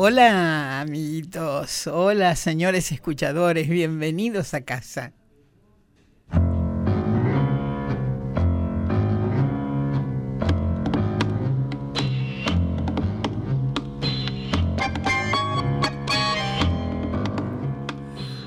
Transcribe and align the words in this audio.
Hola 0.00 0.80
amiguitos, 0.80 1.88
hola 1.88 2.36
señores 2.36 2.92
escuchadores, 2.92 3.68
bienvenidos 3.68 4.54
a 4.54 4.60
casa. 4.60 5.12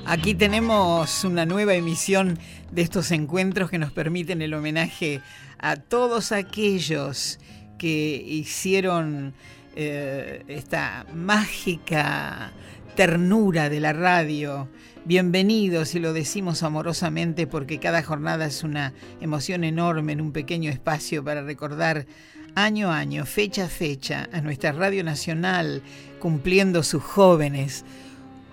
Aquí 0.06 0.34
tenemos 0.34 1.22
una 1.24 1.44
nueva 1.44 1.74
emisión 1.74 2.38
de 2.70 2.80
estos 2.80 3.10
encuentros 3.10 3.68
que 3.68 3.76
nos 3.76 3.92
permiten 3.92 4.40
el 4.40 4.54
homenaje 4.54 5.20
a 5.58 5.76
todos 5.76 6.32
aquellos 6.32 7.38
que 7.76 8.24
hicieron 8.26 9.34
eh, 9.74 10.44
esta 10.48 11.06
mágica 11.14 12.52
ternura 12.94 13.68
de 13.68 13.80
la 13.80 13.92
radio. 13.92 14.68
Bienvenidos 15.04 15.94
y 15.94 15.98
lo 15.98 16.12
decimos 16.12 16.62
amorosamente 16.62 17.46
porque 17.46 17.80
cada 17.80 18.02
jornada 18.02 18.46
es 18.46 18.62
una 18.62 18.92
emoción 19.20 19.64
enorme 19.64 20.12
en 20.12 20.20
un 20.20 20.32
pequeño 20.32 20.70
espacio 20.70 21.24
para 21.24 21.42
recordar 21.42 22.06
año 22.54 22.90
a 22.90 22.98
año, 22.98 23.24
fecha 23.24 23.64
a 23.64 23.68
fecha, 23.68 24.28
a 24.32 24.40
nuestra 24.42 24.72
Radio 24.72 25.02
Nacional 25.04 25.82
cumpliendo 26.20 26.82
sus 26.82 27.02
jóvenes 27.02 27.84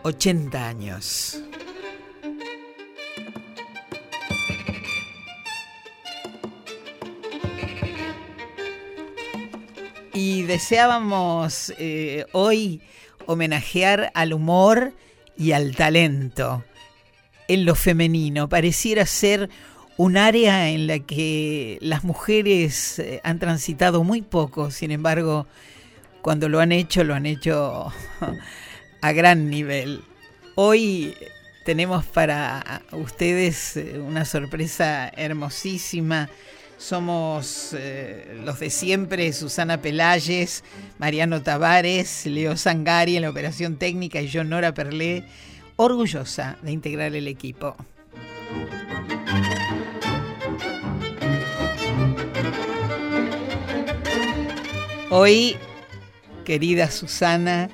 80 0.03 0.67
años. 0.67 1.43
Y 10.19 10.43
deseábamos 10.43 11.73
eh, 11.77 12.25
hoy 12.33 12.81
homenajear 13.25 14.11
al 14.13 14.33
humor 14.33 14.93
y 15.37 15.53
al 15.53 15.77
talento 15.77 16.65
en 17.47 17.63
lo 17.63 17.73
femenino. 17.73 18.49
Pareciera 18.49 19.05
ser 19.05 19.49
un 19.95 20.17
área 20.17 20.71
en 20.71 20.87
la 20.87 20.99
que 20.99 21.77
las 21.79 22.03
mujeres 22.03 22.99
eh, 22.99 23.21
han 23.23 23.39
transitado 23.39 24.03
muy 24.03 24.21
poco, 24.21 24.71
sin 24.71 24.91
embargo, 24.91 25.47
cuando 26.21 26.49
lo 26.49 26.59
han 26.59 26.73
hecho, 26.73 27.05
lo 27.05 27.15
han 27.15 27.25
hecho 27.25 27.87
a 29.01 29.11
gran 29.13 29.49
nivel. 29.49 30.01
Hoy 30.55 31.15
tenemos 31.63 32.05
para 32.05 32.81
ustedes 32.91 33.77
eh, 33.77 33.97
una 33.99 34.25
sorpresa 34.25 35.07
hermosísima 35.15 36.29
somos 36.79 37.75
eh, 37.77 38.39
los 38.43 38.59
de 38.59 38.69
siempre, 38.69 39.31
Susana 39.33 39.81
Pelayes, 39.81 40.63
Mariano 40.97 41.43
Tavares, 41.43 42.25
Leo 42.25 42.55
Sangari 42.55 43.17
en 43.17 43.23
la 43.23 43.29
operación 43.29 43.75
técnica 43.75 44.21
y 44.21 44.27
yo, 44.27 44.43
Nora 44.45 44.73
Perlé, 44.73 45.25
orgullosa 45.75 46.57
de 46.61 46.71
integrar 46.71 47.13
el 47.13 47.27
equipo. 47.27 47.75
Hoy, 55.11 55.57
querida 56.45 56.89
Susana, 56.89 57.69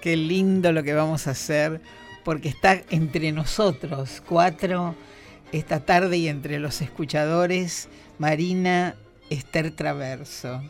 qué 0.00 0.16
lindo 0.16 0.72
lo 0.72 0.84
que 0.84 0.94
vamos 0.94 1.26
a 1.26 1.32
hacer, 1.32 1.80
porque 2.24 2.48
está 2.48 2.80
entre 2.90 3.32
nosotros 3.32 4.22
cuatro 4.24 4.94
esta 5.52 5.80
tarde 5.80 6.16
y 6.18 6.28
entre 6.28 6.58
los 6.58 6.80
escuchadores 6.80 7.88
Marina 8.18 8.94
Esther 9.30 9.70
Traverso. 9.70 10.62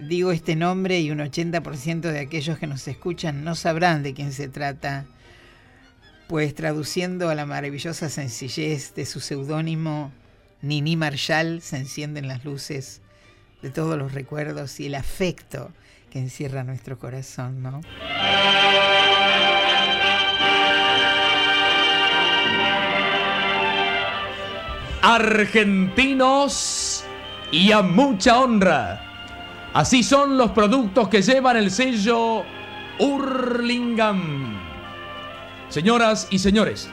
Digo 0.00 0.32
este 0.32 0.56
nombre 0.56 1.00
y 1.00 1.10
un 1.10 1.18
80% 1.18 2.00
de 2.00 2.20
aquellos 2.20 2.58
que 2.58 2.66
nos 2.66 2.86
escuchan 2.88 3.44
no 3.44 3.54
sabrán 3.54 4.02
de 4.02 4.14
quién 4.14 4.32
se 4.32 4.48
trata, 4.48 5.06
pues 6.28 6.54
traduciendo 6.54 7.28
a 7.28 7.34
la 7.34 7.44
maravillosa 7.44 8.08
sencillez 8.08 8.94
de 8.94 9.04
su 9.04 9.20
seudónimo, 9.20 10.12
Nini 10.62 10.96
Marshall 10.96 11.60
se 11.60 11.76
encienden 11.76 12.28
las 12.28 12.44
luces 12.44 13.02
de 13.62 13.70
todos 13.70 13.98
los 13.98 14.14
recuerdos 14.14 14.80
y 14.80 14.86
el 14.86 14.94
afecto 14.94 15.70
que 16.10 16.18
encierra 16.18 16.64
nuestro 16.64 16.98
corazón, 16.98 17.62
¿no? 17.62 17.80
Argentinos 25.02 27.04
y 27.50 27.72
a 27.72 27.82
mucha 27.82 28.38
honra. 28.38 29.00
Así 29.72 30.02
son 30.02 30.36
los 30.36 30.50
productos 30.50 31.08
que 31.08 31.22
llevan 31.22 31.56
el 31.56 31.70
sello 31.70 32.42
Urlingam. 32.98 34.58
Señoras 35.68 36.26
y 36.30 36.38
señores, 36.38 36.90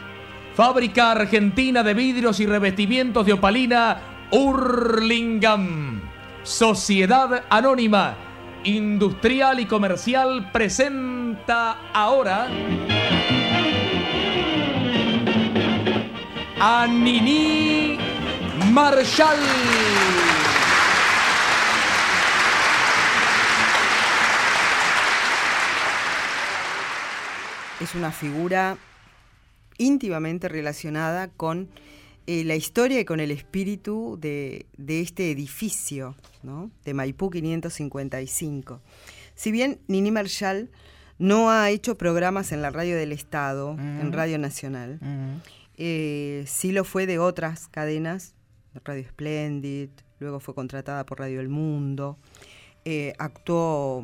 fábrica 0.55 1.11
argentina 1.11 1.83
de 1.83 1.93
vidrios 1.93 2.39
y 2.39 2.45
revestimientos 2.45 3.25
de 3.25 3.33
opalina 3.33 3.99
Urlingam. 4.31 6.01
Sociedad 6.43 7.43
Anónima, 7.49 8.15
Industrial 8.63 9.59
y 9.59 9.65
Comercial 9.65 10.51
presenta 10.51 11.77
ahora 11.93 12.47
a 16.59 16.87
Nini 16.87 17.97
Marshall. 18.71 19.37
Es 27.79 27.93
una 27.93 28.11
figura 28.11 28.77
íntimamente 29.77 30.49
relacionada 30.49 31.27
con 31.27 31.69
eh, 32.25 32.43
la 32.43 32.55
historia 32.55 32.99
y 32.99 33.05
con 33.05 33.19
el 33.19 33.31
espíritu 33.31 34.17
de, 34.19 34.65
este 34.87 35.31
edificio, 35.31 36.15
de 36.85 36.93
Maipú 36.93 37.29
555. 37.29 38.81
Si 39.35 39.51
bien 39.51 39.79
Nini 39.87 40.09
Marshall 40.09 40.71
no 41.19 41.51
ha 41.51 41.69
hecho 41.69 41.97
programas 41.97 42.51
en 42.51 42.61
la 42.61 42.71
radio 42.71 42.95
del 42.95 43.11
Estado, 43.11 43.75
en 43.77 44.09
mm. 44.09 44.11
Radio 44.11 44.39
Nacional, 44.39 44.97
mm. 45.01 45.56
Eh, 45.77 46.43
sí 46.47 46.71
lo 46.71 46.83
fue 46.83 47.05
de 47.05 47.19
otras 47.19 47.67
cadenas, 47.67 48.33
Radio 48.83 49.07
Splendid, 49.07 49.89
luego 50.19 50.39
fue 50.39 50.55
contratada 50.55 51.05
por 51.05 51.19
Radio 51.19 51.39
El 51.39 51.49
Mundo, 51.49 52.17
eh, 52.83 53.13
actuó 53.19 54.03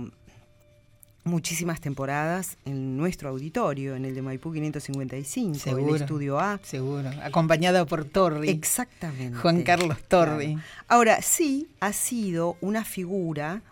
muchísimas 1.23 1.81
temporadas 1.81 2.57
en 2.65 2.95
nuestro 2.95 3.29
auditorio, 3.29 3.95
en 3.95 4.05
el 4.05 4.13
de 4.13 4.21
Maipú 4.21 4.53
555, 4.53 5.69
en 5.69 5.89
el 5.89 5.95
Estudio 5.95 6.39
A. 6.39 6.59
Seguro, 6.61 7.09
acompañada 7.23 7.85
por 7.85 8.05
Torri. 8.05 8.49
Exactamente. 8.49 9.37
Juan 9.39 9.63
Carlos 9.63 9.97
Torri. 10.07 10.57
Ahora, 10.87 11.23
sí 11.23 11.69
ha 11.79 11.91
sido 11.91 12.57
una 12.61 12.85
figura, 12.85 13.63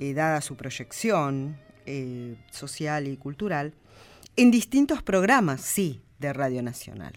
eh, 0.00 0.14
dada 0.14 0.40
su 0.40 0.56
proyección 0.56 1.56
social 2.50 3.06
y 3.06 3.18
cultural, 3.18 3.74
en 4.36 4.50
distintos 4.50 5.02
programas, 5.02 5.60
sí, 5.60 6.00
de 6.18 6.32
Radio 6.32 6.62
Nacional. 6.62 7.12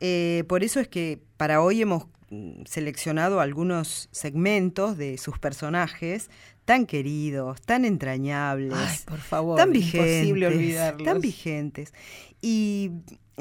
Eh, 0.00 0.44
por 0.48 0.64
eso 0.64 0.80
es 0.80 0.88
que 0.88 1.20
para 1.36 1.62
hoy 1.62 1.82
hemos 1.82 2.06
mm, 2.30 2.62
seleccionado 2.64 3.40
algunos 3.40 4.08
segmentos 4.12 4.96
de 4.96 5.18
sus 5.18 5.38
personajes 5.38 6.30
tan 6.64 6.86
queridos, 6.86 7.60
tan 7.62 7.84
entrañables, 7.84 9.02
por 9.06 9.18
favor, 9.18 9.56
tan 9.56 9.72
vigentes, 9.72 11.04
tan 11.04 11.20
vigentes. 11.20 11.92
Y 12.40 12.92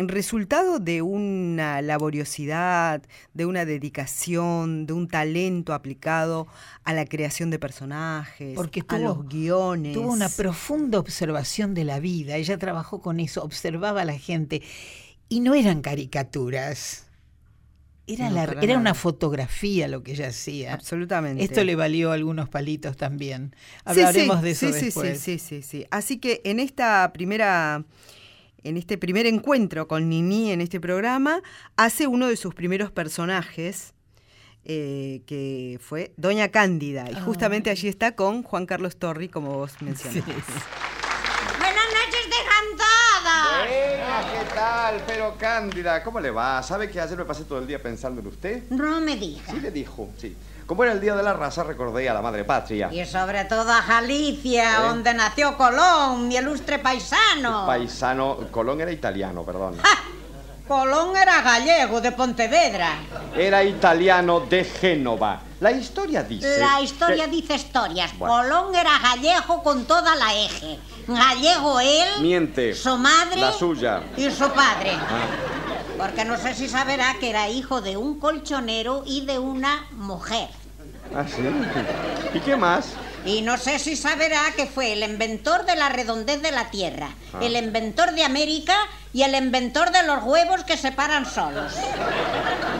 resultado 0.07 0.79
de 0.79 1.01
una 1.01 1.81
laboriosidad, 1.81 3.01
de 3.33 3.45
una 3.45 3.65
dedicación, 3.65 4.85
de 4.85 4.93
un 4.93 5.07
talento 5.07 5.73
aplicado 5.73 6.47
a 6.83 6.93
la 6.93 7.05
creación 7.05 7.49
de 7.49 7.59
personajes, 7.59 8.55
Porque 8.55 8.83
a 8.87 8.99
los 8.99 9.27
guiones. 9.27 9.93
Tuvo 9.93 10.11
una 10.11 10.29
profunda 10.29 10.99
observación 10.99 11.73
de 11.73 11.83
la 11.83 11.99
vida, 11.99 12.37
ella 12.37 12.57
trabajó 12.57 13.01
con 13.01 13.19
eso, 13.19 13.43
observaba 13.43 14.01
a 14.01 14.05
la 14.05 14.17
gente 14.17 14.61
y 15.29 15.39
no 15.39 15.53
eran 15.53 15.81
caricaturas. 15.81 17.05
Era, 18.07 18.43
era 18.59 18.77
una 18.79 18.95
fotografía 18.95 19.87
lo 19.87 20.01
que 20.01 20.13
ella 20.13 20.29
hacía. 20.29 20.73
Absolutamente. 20.73 21.43
Esto 21.43 21.63
le 21.63 21.75
valió 21.75 22.11
algunos 22.11 22.49
palitos 22.49 22.97
también. 22.97 23.55
Hablaremos 23.85 24.41
de 24.41 24.49
eso 24.51 24.71
después. 24.71 25.19
Sí, 25.19 25.37
sí, 25.37 25.61
sí, 25.61 25.61
sí. 25.61 25.85
Así 25.91 26.17
que 26.17 26.41
en 26.43 26.59
esta 26.59 27.13
primera, 27.13 27.85
en 28.63 28.77
este 28.77 28.97
primer 28.97 29.27
encuentro 29.27 29.87
con 29.87 30.09
Nini 30.09 30.51
en 30.51 30.61
este 30.61 30.79
programa, 30.79 31.43
hace 31.77 32.07
uno 32.07 32.27
de 32.27 32.35
sus 32.35 32.55
primeros 32.55 32.91
personajes, 32.91 33.93
eh, 34.65 35.21
que 35.27 35.77
fue 35.79 36.11
Doña 36.17 36.49
Cándida. 36.49 37.11
Y 37.11 37.13
justamente 37.13 37.69
allí 37.69 37.87
está 37.87 38.15
con 38.15 38.41
Juan 38.41 38.65
Carlos 38.65 38.97
Torri, 38.97 39.29
como 39.29 39.53
vos 39.53 39.73
mencionaste. 39.81 40.33
¿qué 40.33 40.88
tal? 44.59 45.01
Pero 45.07 45.35
Cándida, 45.37 46.03
¿cómo 46.03 46.19
le 46.19 46.31
va? 46.31 46.61
¿Sabe 46.63 46.89
que 46.89 46.99
ayer 46.99 47.17
me 47.17 47.25
pasé 47.25 47.45
todo 47.45 47.59
el 47.59 47.67
día 47.67 47.81
pensando 47.81 48.19
en 48.19 48.27
usted? 48.27 48.63
No 48.69 48.99
me 48.99 49.15
diga. 49.15 49.43
Sí, 49.49 49.59
le 49.59 49.71
dijo, 49.71 50.09
sí. 50.17 50.35
como 50.65 50.83
era 50.83 50.91
el 50.91 50.99
Día 50.99 51.15
de 51.15 51.23
la 51.23 51.33
Raza, 51.33 51.63
recordé 51.63 52.09
a 52.09 52.13
la 52.13 52.21
madre 52.21 52.43
patria. 52.43 52.89
Y 52.91 53.05
sobre 53.05 53.45
todo 53.45 53.71
a 53.71 53.81
Galicia, 53.81 54.79
¿Eh? 54.79 54.81
donde 54.81 55.13
nació 55.13 55.55
Colón, 55.55 56.27
mi 56.27 56.35
ilustre 56.35 56.79
paisano. 56.79 57.65
Paisano, 57.65 58.37
Colón 58.51 58.81
era 58.81 58.91
italiano, 58.91 59.43
perdón. 59.43 59.77
¡Ja! 59.81 59.97
Colón 60.67 61.15
era 61.15 61.41
gallego 61.41 62.01
de 62.01 62.11
Pontevedra. 62.11 62.99
Era 63.35 63.63
italiano 63.63 64.41
de 64.41 64.63
Génova. 64.65 65.41
La 65.59 65.71
historia 65.71 66.23
dice... 66.23 66.57
La 66.59 66.81
historia 66.81 67.25
que- 67.25 67.31
dice 67.31 67.55
historias. 67.55 68.17
Bueno. 68.17 68.35
Colón 68.35 68.75
era 68.75 68.97
gallego 68.99 69.61
con 69.61 69.85
toda 69.85 70.15
la 70.15 70.33
eje. 70.35 70.79
Gallego 71.07 71.79
él, 71.79 72.21
Miente. 72.21 72.73
su 72.73 72.97
madre 72.97 73.41
La 73.41 73.51
suya. 73.51 74.03
y 74.15 74.29
su 74.31 74.49
padre. 74.51 74.91
Ah, 74.93 75.25
Porque 75.97 76.23
no 76.23 76.37
sé 76.37 76.53
si 76.55 76.69
saberá 76.69 77.15
que 77.19 77.29
era 77.29 77.49
hijo 77.49 77.81
de 77.81 77.97
un 77.97 78.19
colchonero 78.19 79.03
y 79.05 79.25
de 79.25 79.37
una 79.39 79.85
mujer. 79.91 80.47
¿Ah, 81.13 81.25
sí? 81.27 81.41
¿Y 82.33 82.39
qué 82.39 82.55
más? 82.55 82.91
Y 83.25 83.41
no 83.41 83.57
sé 83.57 83.79
si 83.79 83.97
saberá 83.97 84.41
que 84.55 84.65
fue 84.67 84.93
el 84.93 85.03
inventor 85.03 85.65
de 85.65 85.75
la 85.75 85.89
redondez 85.89 86.41
de 86.41 86.51
la 86.51 86.69
Tierra, 86.71 87.09
Ah. 87.33 87.39
el 87.41 87.55
inventor 87.57 88.11
de 88.13 88.23
América 88.23 88.75
y 89.11 89.23
el 89.23 89.33
inventor 89.35 89.91
de 89.91 90.03
los 90.03 90.23
huevos 90.23 90.63
que 90.63 90.77
se 90.77 90.91
paran 90.91 91.25
solos. 91.25 91.73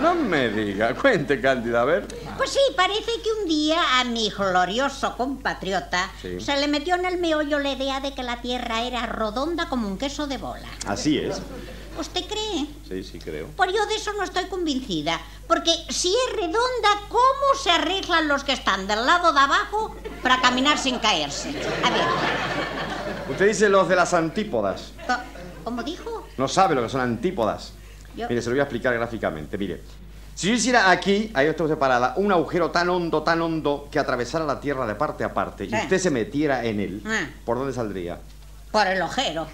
No 0.02 0.14
me 0.16 0.50
diga. 0.50 0.94
Cuente, 0.96 1.42
Cándida, 1.42 1.82
a 1.82 1.86
ver. 1.86 2.08
Pues 2.38 2.52
sí, 2.52 2.60
parece 2.76 3.12
que 3.24 3.42
un 3.42 3.50
día 3.50 4.00
a 4.00 4.04
mi 4.04 4.30
glorioso 4.30 5.16
compatriota 5.18 6.10
Sí. 6.22 6.40
se 6.40 6.56
le 6.58 6.68
metió 6.68 6.96
en 6.96 7.06
el 7.06 7.18
meollo 7.18 7.60
la 7.60 7.72
idea 7.72 8.00
de 8.00 8.14
que 8.14 8.24
la 8.24 8.42
Tierra 8.42 8.84
era 8.84 9.06
redonda 9.08 9.68
como 9.70 9.88
un 9.88 9.98
queso 9.98 10.28
de 10.28 10.38
bola. 10.38 10.68
Así 10.88 11.18
es. 11.18 11.42
¿Usted 12.00 12.24
cree? 12.28 12.66
Sí, 12.88 13.04
sí, 13.04 13.20
creo. 13.20 13.48
Pues 13.58 13.74
yo 13.74 13.86
de 13.88 13.96
eso 13.96 14.14
no 14.14 14.24
estoy 14.24 14.46
convencida, 14.46 15.20
porque 15.48 15.72
si 15.90 16.08
es 16.10 16.36
redonda, 16.36 16.90
¿cómo 17.10 17.62
se 17.62 17.72
arreglan 17.72 18.30
los 18.30 18.46
que 18.46 18.54
están 18.54 18.88
del 18.88 19.06
lado 19.06 19.34
de 19.34 19.40
abajo 19.40 19.96
para 20.24 20.40
caminar 20.40 20.78
sin 20.78 21.00
caerse? 21.00 21.50
A 21.84 21.90
ver, 21.90 22.04
Usted 23.30 23.48
dice 23.48 23.68
los 23.68 23.90
de 23.90 23.96
las 23.98 24.14
antípodas. 24.14 24.92
¿cómo 25.64 25.84
dijo? 25.84 26.19
No 26.40 26.48
sabe 26.48 26.74
lo 26.74 26.82
que 26.82 26.88
son 26.90 27.02
antípodas. 27.02 27.74
Yo- 28.16 28.28
Mire, 28.30 28.42
se 28.42 28.48
lo 28.50 28.54
voy 28.56 28.62
a 28.62 28.64
explicar 28.64 28.94
gráficamente. 28.94 29.58
Mire, 29.58 29.82
si 30.34 30.48
yo 30.48 30.54
hiciera 30.54 30.90
aquí, 30.90 31.30
ahí 31.34 31.48
está 31.48 31.68
separada, 31.68 32.14
un 32.16 32.32
agujero 32.32 32.72
tan 32.72 32.90
hondo, 32.90 33.22
tan 33.24 33.42
hondo, 33.42 33.90
que 33.92 34.00
atravesara 34.00 34.46
la 34.46 34.62
Tierra 34.62 34.88
de 34.88 34.96
parte 34.96 35.26
a 35.26 35.34
parte, 35.34 35.66
y 35.66 35.76
usted 35.76 36.00
se 36.00 36.10
metiera 36.10 36.64
en 36.64 36.80
él, 36.80 37.04
Ah. 37.06 37.28
¿por 37.44 37.58
dónde 37.58 37.74
saldría? 37.74 38.20
Por 38.72 38.88
el 38.88 39.02
ojero. 39.02 39.48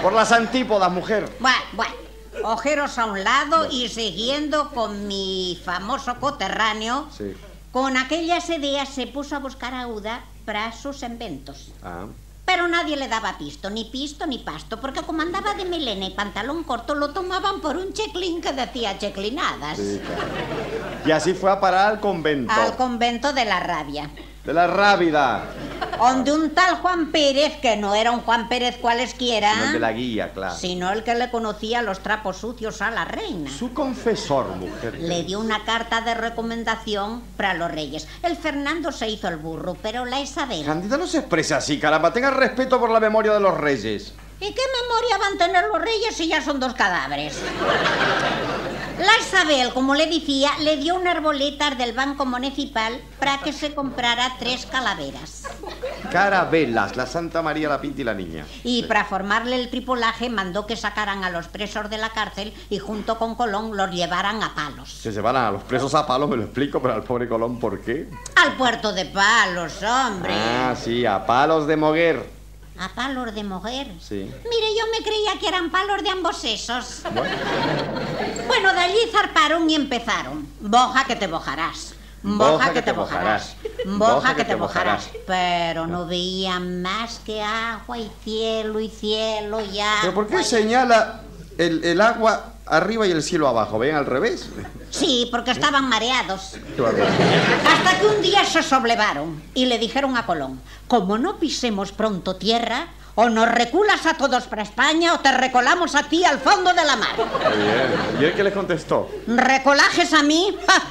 Por 0.00 0.12
las 0.12 0.30
antípodas, 0.30 0.92
mujer. 0.92 1.28
Bueno, 1.40 1.58
bueno. 1.72 1.92
Ojeros 2.44 2.96
a 2.98 3.06
un 3.06 3.22
lado 3.22 3.66
y 3.70 3.88
siguiendo 3.88 4.70
con 4.70 5.06
mi 5.08 5.60
famoso 5.64 6.14
coterráneo, 6.20 7.08
Sí. 7.16 7.34
con 7.72 7.96
aquellas 7.96 8.48
ideas 8.48 8.88
se 8.88 9.06
puso 9.08 9.34
a 9.36 9.38
buscar 9.40 9.74
ayuda 9.74 10.24
para 10.46 10.70
sus 10.72 11.02
inventos. 11.02 11.72
Ah. 11.82 12.06
Pero 12.52 12.68
nadie 12.68 12.98
le 12.98 13.08
daba 13.08 13.38
pisto, 13.38 13.70
ni 13.70 13.86
pisto 13.86 14.26
ni 14.26 14.36
pasto, 14.36 14.78
porque 14.78 15.00
como 15.00 15.22
andaba 15.22 15.54
de 15.54 15.64
melena 15.64 16.04
y 16.04 16.10
pantalón 16.10 16.64
corto, 16.64 16.94
lo 16.94 17.14
tomaban 17.14 17.62
por 17.62 17.78
un 17.78 17.94
checlín 17.94 18.42
que 18.42 18.52
decía 18.52 18.98
checlinadas. 18.98 19.78
Sí, 19.78 19.98
claro. 20.04 20.30
Y 21.06 21.10
así 21.12 21.32
fue 21.32 21.50
a 21.50 21.58
parar 21.58 21.92
al 21.92 22.00
convento. 22.00 22.52
Al 22.52 22.76
convento 22.76 23.32
de 23.32 23.46
la 23.46 23.58
rabia. 23.58 24.10
De 24.44 24.52
la 24.52 24.66
Rábida. 24.66 25.44
Donde 25.98 26.32
un 26.32 26.50
tal 26.50 26.74
Juan 26.78 27.12
Pérez, 27.12 27.60
que 27.60 27.76
no 27.76 27.94
era 27.94 28.10
un 28.10 28.22
Juan 28.22 28.48
Pérez 28.48 28.76
cualesquiera, 28.78 29.54
No 29.54 29.64
el 29.66 29.72
de 29.74 29.78
la 29.78 29.92
guía, 29.92 30.32
claro. 30.32 30.56
sino 30.56 30.90
el 30.90 31.04
que 31.04 31.14
le 31.14 31.30
conocía 31.30 31.80
los 31.80 32.00
trapos 32.00 32.38
sucios 32.38 32.82
a 32.82 32.90
la 32.90 33.04
reina. 33.04 33.48
Su 33.48 33.72
confesor, 33.72 34.48
mujer. 34.56 34.98
Le 34.98 35.22
dio 35.22 35.38
una 35.38 35.64
carta 35.64 36.00
de 36.00 36.14
recomendación 36.14 37.22
para 37.36 37.54
los 37.54 37.70
reyes. 37.70 38.08
El 38.24 38.36
Fernando 38.36 38.90
se 38.90 39.08
hizo 39.08 39.28
el 39.28 39.36
burro, 39.36 39.76
pero 39.80 40.04
la 40.04 40.20
Isabel. 40.20 40.64
Cándida 40.66 40.96
no 40.96 41.06
se 41.06 41.18
expresa 41.18 41.58
así, 41.58 41.78
caramba. 41.78 42.12
Tenga 42.12 42.30
respeto 42.32 42.80
por 42.80 42.90
la 42.90 42.98
memoria 42.98 43.32
de 43.34 43.40
los 43.40 43.56
reyes. 43.56 44.12
¿Y 44.40 44.52
qué 44.52 44.62
memoria 44.82 45.18
van 45.18 45.34
a 45.34 45.38
tener 45.46 45.68
los 45.68 45.80
reyes 45.80 46.16
si 46.16 46.26
ya 46.26 46.42
son 46.42 46.58
dos 46.58 46.74
cadáveres? 46.74 47.38
La 49.02 49.18
Isabel, 49.20 49.72
como 49.74 49.96
le 49.96 50.06
decía, 50.06 50.50
le 50.60 50.76
dio 50.76 50.94
una 50.94 51.10
arboletas 51.10 51.76
del 51.76 51.92
Banco 51.92 52.24
Municipal 52.24 53.00
para 53.18 53.38
que 53.38 53.52
se 53.52 53.74
comprara 53.74 54.36
tres 54.38 54.64
calaveras. 54.64 55.42
Carabelas, 56.12 56.94
la 56.94 57.06
Santa 57.06 57.42
María, 57.42 57.68
la 57.68 57.80
Pinta 57.80 58.02
y 58.02 58.04
la 58.04 58.14
Niña. 58.14 58.46
Y 58.62 58.84
para 58.84 59.04
formarle 59.04 59.60
el 59.60 59.70
tripulaje 59.70 60.30
mandó 60.30 60.68
que 60.68 60.76
sacaran 60.76 61.24
a 61.24 61.30
los 61.30 61.48
presos 61.48 61.90
de 61.90 61.98
la 61.98 62.10
cárcel 62.10 62.54
y 62.70 62.78
junto 62.78 63.18
con 63.18 63.34
Colón 63.34 63.76
los 63.76 63.90
llevaran 63.90 64.40
a 64.40 64.54
palos. 64.54 64.92
Se 64.92 65.10
llevaran 65.10 65.46
a 65.46 65.50
los 65.50 65.64
presos 65.64 65.92
a 65.96 66.06
palos, 66.06 66.30
me 66.30 66.36
lo 66.36 66.44
explico, 66.44 66.80
pero 66.80 66.94
al 66.94 67.02
pobre 67.02 67.28
Colón, 67.28 67.58
¿por 67.58 67.80
qué? 67.80 68.08
Al 68.36 68.52
puerto 68.56 68.92
de 68.92 69.06
palos, 69.06 69.82
hombre. 69.82 70.32
Ah, 70.32 70.76
sí, 70.80 71.04
a 71.04 71.26
palos 71.26 71.66
de 71.66 71.76
moguer. 71.76 72.41
¿A 72.78 72.88
palos 72.88 73.34
de 73.34 73.44
mujer? 73.44 73.86
Sí. 74.00 74.14
Mire, 74.24 74.66
yo 74.78 74.84
me 74.98 75.04
creía 75.04 75.38
que 75.38 75.46
eran 75.48 75.70
palos 75.70 76.02
de 76.02 76.08
ambos 76.10 76.36
sesos. 76.38 77.02
Bueno, 77.14 77.36
Bueno, 78.46 78.72
de 78.72 78.80
allí 78.80 78.98
zarparon 79.12 79.68
y 79.70 79.74
empezaron. 79.74 80.46
Boja 80.60 81.04
que 81.04 81.14
te 81.16 81.26
bojarás. 81.26 81.94
Boja 82.22 82.72
que 82.72 82.82
te 82.82 82.92
bojarás. 82.92 83.56
Boja 83.84 84.34
que 84.36 84.44
te 84.44 84.54
bojarás. 84.54 85.08
Pero 85.26 85.86
no 85.86 86.06
veían 86.06 86.82
más 86.82 87.18
que 87.20 87.42
agua 87.42 87.98
y 87.98 88.10
cielo 88.24 88.80
y 88.80 88.88
cielo 88.88 89.60
y 89.60 89.80
agua. 89.80 89.98
¿Pero 90.02 90.14
por 90.14 90.26
qué 90.28 90.40
y- 90.40 90.44
señala 90.44 91.20
el, 91.58 91.84
el 91.84 92.00
agua 92.00 92.51
arriba 92.66 93.06
y 93.06 93.10
el 93.10 93.22
cielo 93.22 93.48
abajo? 93.48 93.78
¿Ven 93.78 93.94
al 93.94 94.06
revés? 94.06 94.48
Sí, 94.90 95.28
porque 95.30 95.50
estaban 95.50 95.88
mareados. 95.88 96.54
Hasta 97.66 97.98
que 97.98 98.06
un 98.06 98.22
día 98.22 98.44
se 98.44 98.62
soblevaron 98.62 99.42
y 99.54 99.66
le 99.66 99.78
dijeron 99.78 100.16
a 100.16 100.26
Colón, 100.26 100.60
como 100.88 101.18
no 101.18 101.38
pisemos 101.38 101.92
pronto 101.92 102.36
tierra, 102.36 102.88
o 103.14 103.28
nos 103.28 103.50
reculas 103.50 104.06
a 104.06 104.14
todos 104.14 104.44
para 104.44 104.62
España 104.62 105.12
o 105.14 105.20
te 105.20 105.30
recolamos 105.32 105.94
a 105.94 106.04
ti 106.04 106.24
al 106.24 106.38
fondo 106.38 106.72
de 106.72 106.84
la 106.84 106.96
mar. 106.96 107.10
Muy. 107.16 108.22
¿Y 108.22 108.24
él 108.24 108.34
qué 108.34 108.42
les 108.42 108.54
contestó? 108.54 109.10
¿Recolajes 109.26 110.12
a 110.14 110.22
mí? 110.22 110.56
¡Ja! 110.66 110.82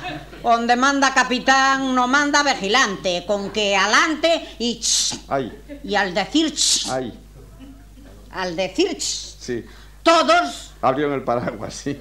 Donde 0.44 0.76
manda 0.76 1.14
capitán 1.14 1.94
no 1.96 2.08
manda 2.08 2.44
vigilante, 2.44 3.24
con 3.26 3.52
que 3.52 3.76
alante 3.76 4.56
y 4.60 4.80
ch, 4.80 5.20
Ay, 5.28 5.80
y 5.84 5.96
al 5.96 6.14
decir 6.14 6.54
ch, 6.54 6.90
ay, 6.90 7.14
al 8.32 8.56
decir 8.56 8.98
ch, 8.98 9.36
sí. 9.40 9.66
todos 10.02 10.71
Abrieron 10.82 11.14
el 11.14 11.24
paraguas, 11.24 11.76
sí. 11.76 12.00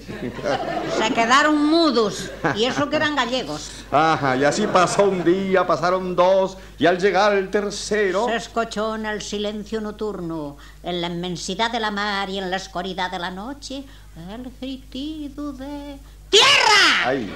se 0.98 1.14
quedaron 1.14 1.66
mudos 1.66 2.30
y 2.56 2.64
eso 2.64 2.88
que 2.88 2.96
eran 2.96 3.14
gallegos. 3.14 3.70
Ajá, 3.90 4.36
y 4.36 4.44
así 4.44 4.66
pasó 4.66 5.04
un 5.04 5.22
día, 5.22 5.66
pasaron 5.66 6.16
dos, 6.16 6.56
y 6.78 6.86
al 6.86 6.98
llegar 6.98 7.34
el 7.34 7.50
tercero... 7.50 8.26
Se 8.26 8.36
escuchó 8.36 8.94
en 8.94 9.04
el 9.04 9.20
silencio 9.20 9.82
nocturno, 9.82 10.56
en 10.82 11.02
la 11.02 11.08
inmensidad 11.08 11.70
de 11.70 11.78
la 11.78 11.90
mar 11.90 12.30
y 12.30 12.38
en 12.38 12.50
la 12.50 12.56
oscuridad 12.56 13.10
de 13.10 13.18
la 13.18 13.30
noche, 13.30 13.84
el 14.30 14.50
gritido 14.58 15.52
de... 15.52 15.98
¡Tierra! 16.30 17.04
Ay, 17.04 17.30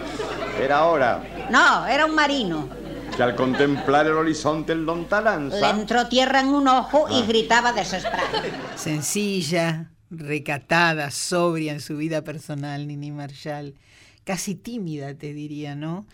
era 0.62 0.84
hora 0.84 1.22
No, 1.50 1.84
era 1.86 2.06
un 2.06 2.14
marino. 2.14 2.68
que 3.16 3.22
al 3.22 3.34
contemplar 3.34 4.06
el 4.06 4.12
horizonte 4.12 4.72
el 4.72 4.86
don 4.86 5.06
Le 5.50 5.68
entró 5.68 6.06
tierra 6.06 6.40
en 6.40 6.48
un 6.48 6.68
ojo 6.68 7.06
y 7.10 7.26
gritaba 7.26 7.72
desesperado. 7.72 8.28
Sencilla, 8.76 9.90
recatada, 10.18 11.10
sobria 11.10 11.72
en 11.72 11.80
su 11.80 11.96
vida 11.96 12.22
personal, 12.24 12.86
Nini 12.86 13.10
Marshall. 13.10 13.74
Casi 14.24 14.54
tímida, 14.54 15.14
te 15.14 15.34
diría, 15.34 15.74
¿no? 15.74 16.06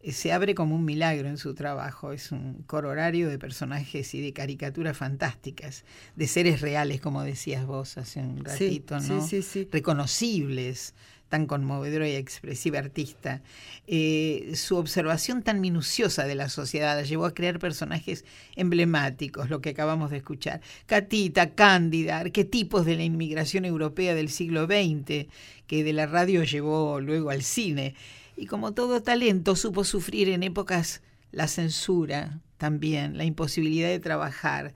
Eh, 0.00 0.12
Se 0.12 0.32
abre 0.32 0.54
como 0.54 0.76
un 0.76 0.84
milagro 0.84 1.28
en 1.28 1.36
su 1.36 1.54
trabajo. 1.54 2.12
Es 2.12 2.30
un 2.32 2.62
coronario 2.66 3.28
de 3.28 3.38
personajes 3.38 4.14
y 4.14 4.20
de 4.20 4.32
caricaturas 4.32 4.96
fantásticas, 4.96 5.84
de 6.14 6.26
seres 6.28 6.60
reales, 6.60 7.00
como 7.00 7.22
decías 7.22 7.66
vos 7.66 7.98
hace 7.98 8.20
un 8.20 8.44
ratito, 8.44 9.00
sí, 9.00 9.08
¿no? 9.08 9.26
sí, 9.26 9.42
sí. 9.42 9.68
Reconocibles, 9.72 10.94
tan 11.28 11.46
conmovedora 11.46 12.08
y 12.08 12.14
expresiva 12.14 12.78
artista. 12.78 13.42
Eh, 13.86 14.52
su 14.54 14.76
observación 14.76 15.42
tan 15.42 15.60
minuciosa 15.60 16.24
de 16.24 16.34
la 16.34 16.48
sociedad 16.48 16.96
la 16.96 17.02
llevó 17.02 17.26
a 17.26 17.34
crear 17.34 17.58
personajes 17.58 18.24
emblemáticos, 18.54 19.50
lo 19.50 19.60
que 19.60 19.70
acabamos 19.70 20.10
de 20.10 20.18
escuchar. 20.18 20.60
Catita, 20.86 21.54
Cándida, 21.54 22.18
arquetipos 22.18 22.86
de 22.86 22.96
la 22.96 23.04
inmigración 23.04 23.64
europea 23.64 24.14
del 24.14 24.28
siglo 24.28 24.66
XX, 24.66 25.26
que 25.66 25.84
de 25.84 25.92
la 25.92 26.06
radio 26.06 26.44
llevó 26.44 27.00
luego 27.00 27.30
al 27.30 27.42
cine. 27.42 27.94
Y 28.36 28.46
como 28.46 28.72
todo 28.72 29.02
talento, 29.02 29.56
supo 29.56 29.84
sufrir 29.84 30.28
en 30.28 30.42
épocas 30.42 31.02
la 31.32 31.48
censura 31.48 32.40
también, 32.58 33.16
la 33.16 33.24
imposibilidad 33.24 33.88
de 33.88 33.98
trabajar. 33.98 34.74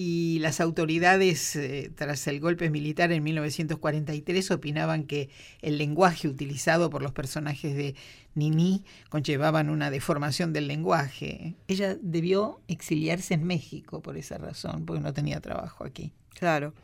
Y 0.00 0.38
las 0.38 0.60
autoridades, 0.60 1.56
eh, 1.56 1.90
tras 1.92 2.28
el 2.28 2.38
golpe 2.38 2.70
militar 2.70 3.10
en 3.10 3.24
1943, 3.24 4.52
opinaban 4.52 5.02
que 5.02 5.28
el 5.60 5.76
lenguaje 5.76 6.28
utilizado 6.28 6.88
por 6.88 7.02
los 7.02 7.10
personajes 7.10 7.74
de 7.74 7.96
Nini 8.36 8.84
conllevaban 9.08 9.68
una 9.68 9.90
deformación 9.90 10.52
del 10.52 10.68
lenguaje. 10.68 11.56
Ella 11.66 11.96
debió 12.00 12.60
exiliarse 12.68 13.34
en 13.34 13.42
México 13.42 14.00
por 14.00 14.16
esa 14.16 14.38
razón, 14.38 14.86
porque 14.86 15.02
no 15.02 15.12
tenía 15.12 15.40
trabajo 15.40 15.82
aquí. 15.82 16.12
Claro. 16.38 16.74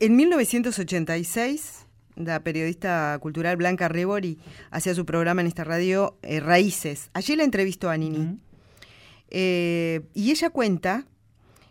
En 0.00 0.16
1986 0.16 1.86
la 2.16 2.42
periodista 2.42 3.16
cultural 3.20 3.56
Blanca 3.56 3.86
Rebori 3.86 4.40
hacía 4.72 4.96
su 4.96 5.06
programa 5.06 5.42
en 5.42 5.46
esta 5.46 5.62
radio 5.62 6.18
eh, 6.22 6.40
Raíces. 6.40 7.10
Allí 7.12 7.36
la 7.36 7.44
entrevistó 7.44 7.88
a 7.88 7.96
Nini. 7.96 8.40
Eh, 9.30 10.00
y 10.12 10.32
ella 10.32 10.50
cuenta 10.50 11.06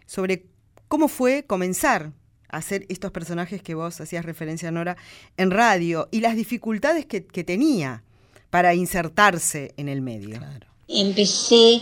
sobre 0.06 0.46
cómo 0.88 1.08
fue 1.08 1.44
comenzar 1.46 2.12
a 2.50 2.58
hacer 2.58 2.86
estos 2.90 3.12
personajes 3.12 3.62
que 3.62 3.76
vos 3.76 4.00
hacías 4.00 4.26
referencia, 4.26 4.72
Nora, 4.72 4.98
en 5.36 5.52
radio 5.52 6.08
y 6.12 6.22
las 6.22 6.36
dificultades 6.36 7.06
que, 7.06 7.26
que 7.26 7.44
tenía 7.44 8.04
para 8.50 8.74
insertarse 8.74 9.74
en 9.78 9.90
el 9.90 10.02
medio. 10.02 10.40
Empecé 10.88 11.82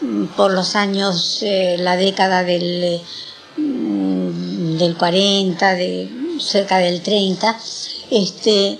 mm, 0.00 0.24
por 0.36 0.52
los 0.52 0.74
años, 0.76 1.42
eh, 1.42 1.76
la 1.78 1.96
década 1.96 2.42
del, 2.42 3.00
mm, 3.56 4.78
del 4.78 4.96
40, 4.96 5.74
de, 5.74 6.10
cerca 6.40 6.78
del 6.78 7.02
30, 7.02 7.58
este, 8.10 8.78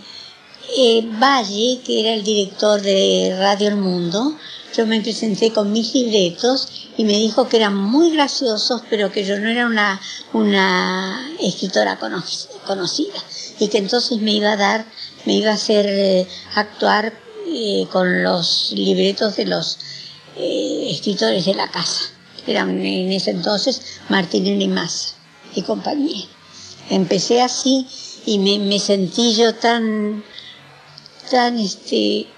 eh, 0.78 1.08
Valle, 1.20 1.80
que 1.84 2.00
era 2.00 2.14
el 2.14 2.24
director 2.24 2.80
de 2.80 3.36
Radio 3.38 3.68
El 3.68 3.76
Mundo, 3.76 4.36
yo 4.76 4.86
me 4.86 5.00
presenté 5.00 5.52
con 5.52 5.72
mis 5.72 5.94
libretos 5.94 6.68
y 6.98 7.04
me 7.04 7.14
dijo 7.14 7.48
que 7.48 7.56
eran 7.56 7.74
muy 7.74 8.10
graciosos, 8.10 8.82
pero 8.90 9.10
que 9.10 9.24
yo 9.24 9.38
no 9.38 9.48
era 9.48 9.66
una, 9.66 10.00
una 10.34 11.30
escritora 11.40 11.98
conocida 11.98 13.18
y 13.58 13.68
que 13.68 13.78
entonces 13.78 14.18
me 14.20 14.32
iba 14.32 14.52
a 14.52 14.56
dar, 14.56 14.84
me 15.24 15.34
iba 15.34 15.50
a 15.50 15.54
hacer 15.54 15.86
eh, 15.88 16.28
actuar 16.54 17.12
eh, 17.48 17.86
con 17.90 18.22
los 18.22 18.72
libretos 18.72 19.36
de 19.36 19.46
los 19.46 19.78
eh, 20.36 20.88
escritores 20.90 21.46
de 21.46 21.54
la 21.54 21.70
casa. 21.70 22.10
Eran 22.46 22.84
en 22.84 23.12
ese 23.12 23.30
entonces 23.30 24.00
Martín 24.08 24.60
y 24.60 24.68
Massa 24.68 25.14
y 25.54 25.62
compañía. 25.62 26.26
Empecé 26.90 27.40
así 27.40 27.86
y 28.26 28.38
me, 28.38 28.58
me 28.58 28.78
sentí 28.78 29.34
yo 29.34 29.54
tan, 29.54 30.22
tan 31.30 31.58
este, 31.58 32.28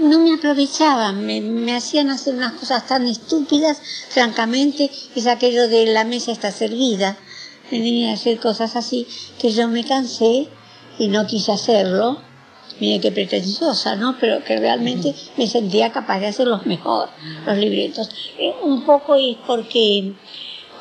no 0.00 0.18
me 0.18 0.34
aprovechaban, 0.34 1.24
me, 1.24 1.74
hacían 1.74 2.10
hacer 2.10 2.34
unas 2.34 2.52
cosas 2.52 2.86
tan 2.86 3.06
estúpidas, 3.06 3.80
francamente, 4.08 4.90
es 5.14 5.26
aquello 5.26 5.68
de 5.68 5.86
la 5.86 6.04
mesa 6.04 6.32
está 6.32 6.50
servida, 6.50 7.16
me 7.70 7.78
venía 7.78 8.10
a 8.10 8.14
hacer 8.14 8.38
cosas 8.38 8.76
así, 8.76 9.06
que 9.38 9.52
yo 9.52 9.68
me 9.68 9.84
cansé 9.84 10.48
y 10.98 11.08
no 11.08 11.26
quise 11.26 11.52
hacerlo, 11.52 12.20
mire 12.80 13.00
qué 13.00 13.12
pretenciosa, 13.12 13.96
¿no? 13.96 14.16
Pero 14.20 14.42
que 14.44 14.58
realmente 14.58 15.14
me 15.36 15.46
sentía 15.46 15.92
capaz 15.92 16.20
de 16.20 16.26
hacerlos 16.26 16.66
mejor, 16.66 17.08
los 17.46 17.56
libretos. 17.56 18.10
Eh, 18.38 18.54
un 18.62 18.84
poco 18.84 19.14
es 19.14 19.36
porque, 19.46 20.12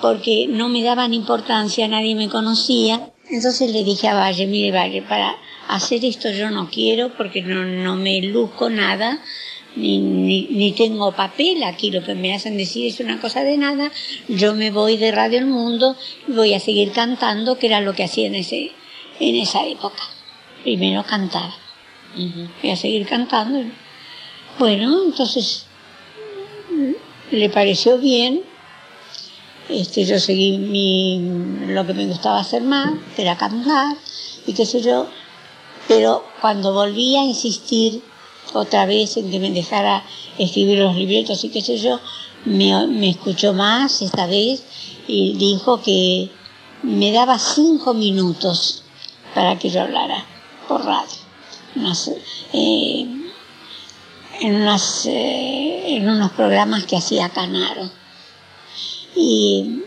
porque 0.02 0.48
no 0.50 0.70
me 0.70 0.84
daban 0.84 1.14
importancia, 1.14 1.88
nadie 1.88 2.16
me 2.16 2.30
conocía, 2.30 3.12
entonces 3.30 3.72
le 3.72 3.84
dije 3.84 4.08
a 4.08 4.16
Valle, 4.16 4.48
mire 4.48 4.72
Valle, 4.72 5.02
para 5.02 5.38
hacer 5.68 6.04
esto 6.06 6.30
yo 6.32 6.50
no 6.50 6.70
quiero 6.70 7.14
porque 7.16 7.42
no, 7.42 7.64
no 7.64 7.96
me 7.96 8.22
luzco 8.22 8.70
nada, 8.70 9.20
ni, 9.76 10.00
ni, 10.00 10.72
tengo 10.74 11.12
papel. 11.12 11.64
Aquí, 11.64 11.92
lo 11.92 12.04
que 12.04 12.16
me 12.16 12.34
hacen 12.34 12.58
decir 12.58 12.88
es 12.88 13.00
una 13.00 13.20
cosa 13.20 13.44
de 13.44 13.58
nada, 13.58 13.92
yo 14.28 14.54
me 14.54 14.72
voy 14.72 14.98
de 14.98 15.12
Radio 15.12 15.40
El 15.40 15.48
Mundo 15.48 15.96
y 16.28 16.34
voy 16.34 16.54
a 16.54 16.60
seguir 16.60 16.92
cantando, 16.92 17.58
que 17.58 17.68
era 17.68 17.82
lo 17.82 17.94
que 17.94 18.04
hacía 18.04 18.28
en, 18.28 18.36
ese, 18.36 18.72
en 19.20 19.36
esa 19.36 19.66
época. 19.66 20.04
Primero 20.64 21.04
cantaba, 21.04 21.56
voy 22.62 22.72
a 22.72 22.76
seguir 22.76 23.06
cantando. 23.08 23.64
Bueno, 24.60 25.04
entonces 25.06 25.66
le 27.32 27.50
pareció 27.50 27.98
bien, 27.98 28.42
este, 29.70 30.06
yo 30.06 30.20
seguí 30.20 30.58
mi, 30.58 31.20
lo 31.68 31.86
que 31.86 31.94
me 31.94 32.06
gustaba 32.06 32.40
hacer 32.40 32.62
más, 32.62 32.92
que 33.16 33.24
era 33.24 33.38
cantar, 33.38 33.96
y 34.46 34.54
qué 34.54 34.66
sé 34.66 34.82
yo, 34.82 35.08
pero 35.88 36.24
cuando 36.42 36.74
volví 36.74 37.16
a 37.16 37.24
insistir 37.24 38.02
otra 38.54 38.86
vez 38.86 39.18
en 39.18 39.32
que 39.32 39.40
me 39.40 39.52
dejara 39.52 40.04
escribir 40.38 40.80
los 40.80 40.96
libretos 40.96 41.44
y 41.44 41.50
qué 41.50 41.62
sé 41.62 41.78
yo, 41.78 42.00
me, 42.46 43.10
escuchó 43.10 43.54
más 43.54 44.02
esta 44.02 44.28
vez 44.28 44.64
y 45.08 45.34
dijo 45.38 45.82
que 45.82 46.30
me 46.82 47.12
daba 47.12 47.40
cinco 47.40 47.94
minutos 47.94 48.84
para 49.34 49.58
que 49.58 49.70
yo 49.70 49.82
hablara 49.82 50.26
por 50.68 50.84
radio. 50.84 51.24
Eh, 52.54 53.08
en, 54.42 54.56
unas, 54.56 55.06
eh, 55.06 55.96
en 55.96 56.08
unos 56.08 56.32
programas 56.34 56.84
que 56.86 56.98
hacía 56.98 57.30
Canaro. 57.30 57.90
Y, 59.16 59.84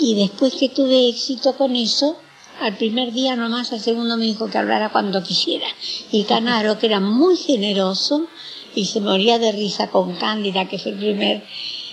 y 0.00 0.14
después 0.14 0.54
que 0.54 0.68
tuve 0.68 1.08
éxito 1.08 1.56
con 1.56 1.76
eso, 1.76 2.18
al 2.60 2.76
primer 2.76 3.12
día 3.12 3.36
nomás, 3.36 3.72
al 3.72 3.80
segundo 3.80 4.16
me 4.16 4.24
dijo 4.24 4.50
que 4.50 4.58
hablara 4.58 4.90
cuando 4.90 5.22
quisiera. 5.22 5.66
Y 6.10 6.24
Canaro, 6.24 6.78
que 6.78 6.86
era 6.86 7.00
muy 7.00 7.36
generoso 7.36 8.26
y 8.74 8.86
se 8.86 9.00
moría 9.00 9.38
de 9.38 9.52
risa 9.52 9.88
con 9.90 10.16
Cándida, 10.16 10.68
que 10.68 10.78
fue 10.78 10.92
el 10.92 10.98
primer, 10.98 11.44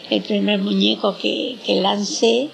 el 0.10 0.24
primer 0.24 0.60
muñeco 0.60 1.18
que, 1.18 1.58
que 1.66 1.82
lancé, 1.82 2.50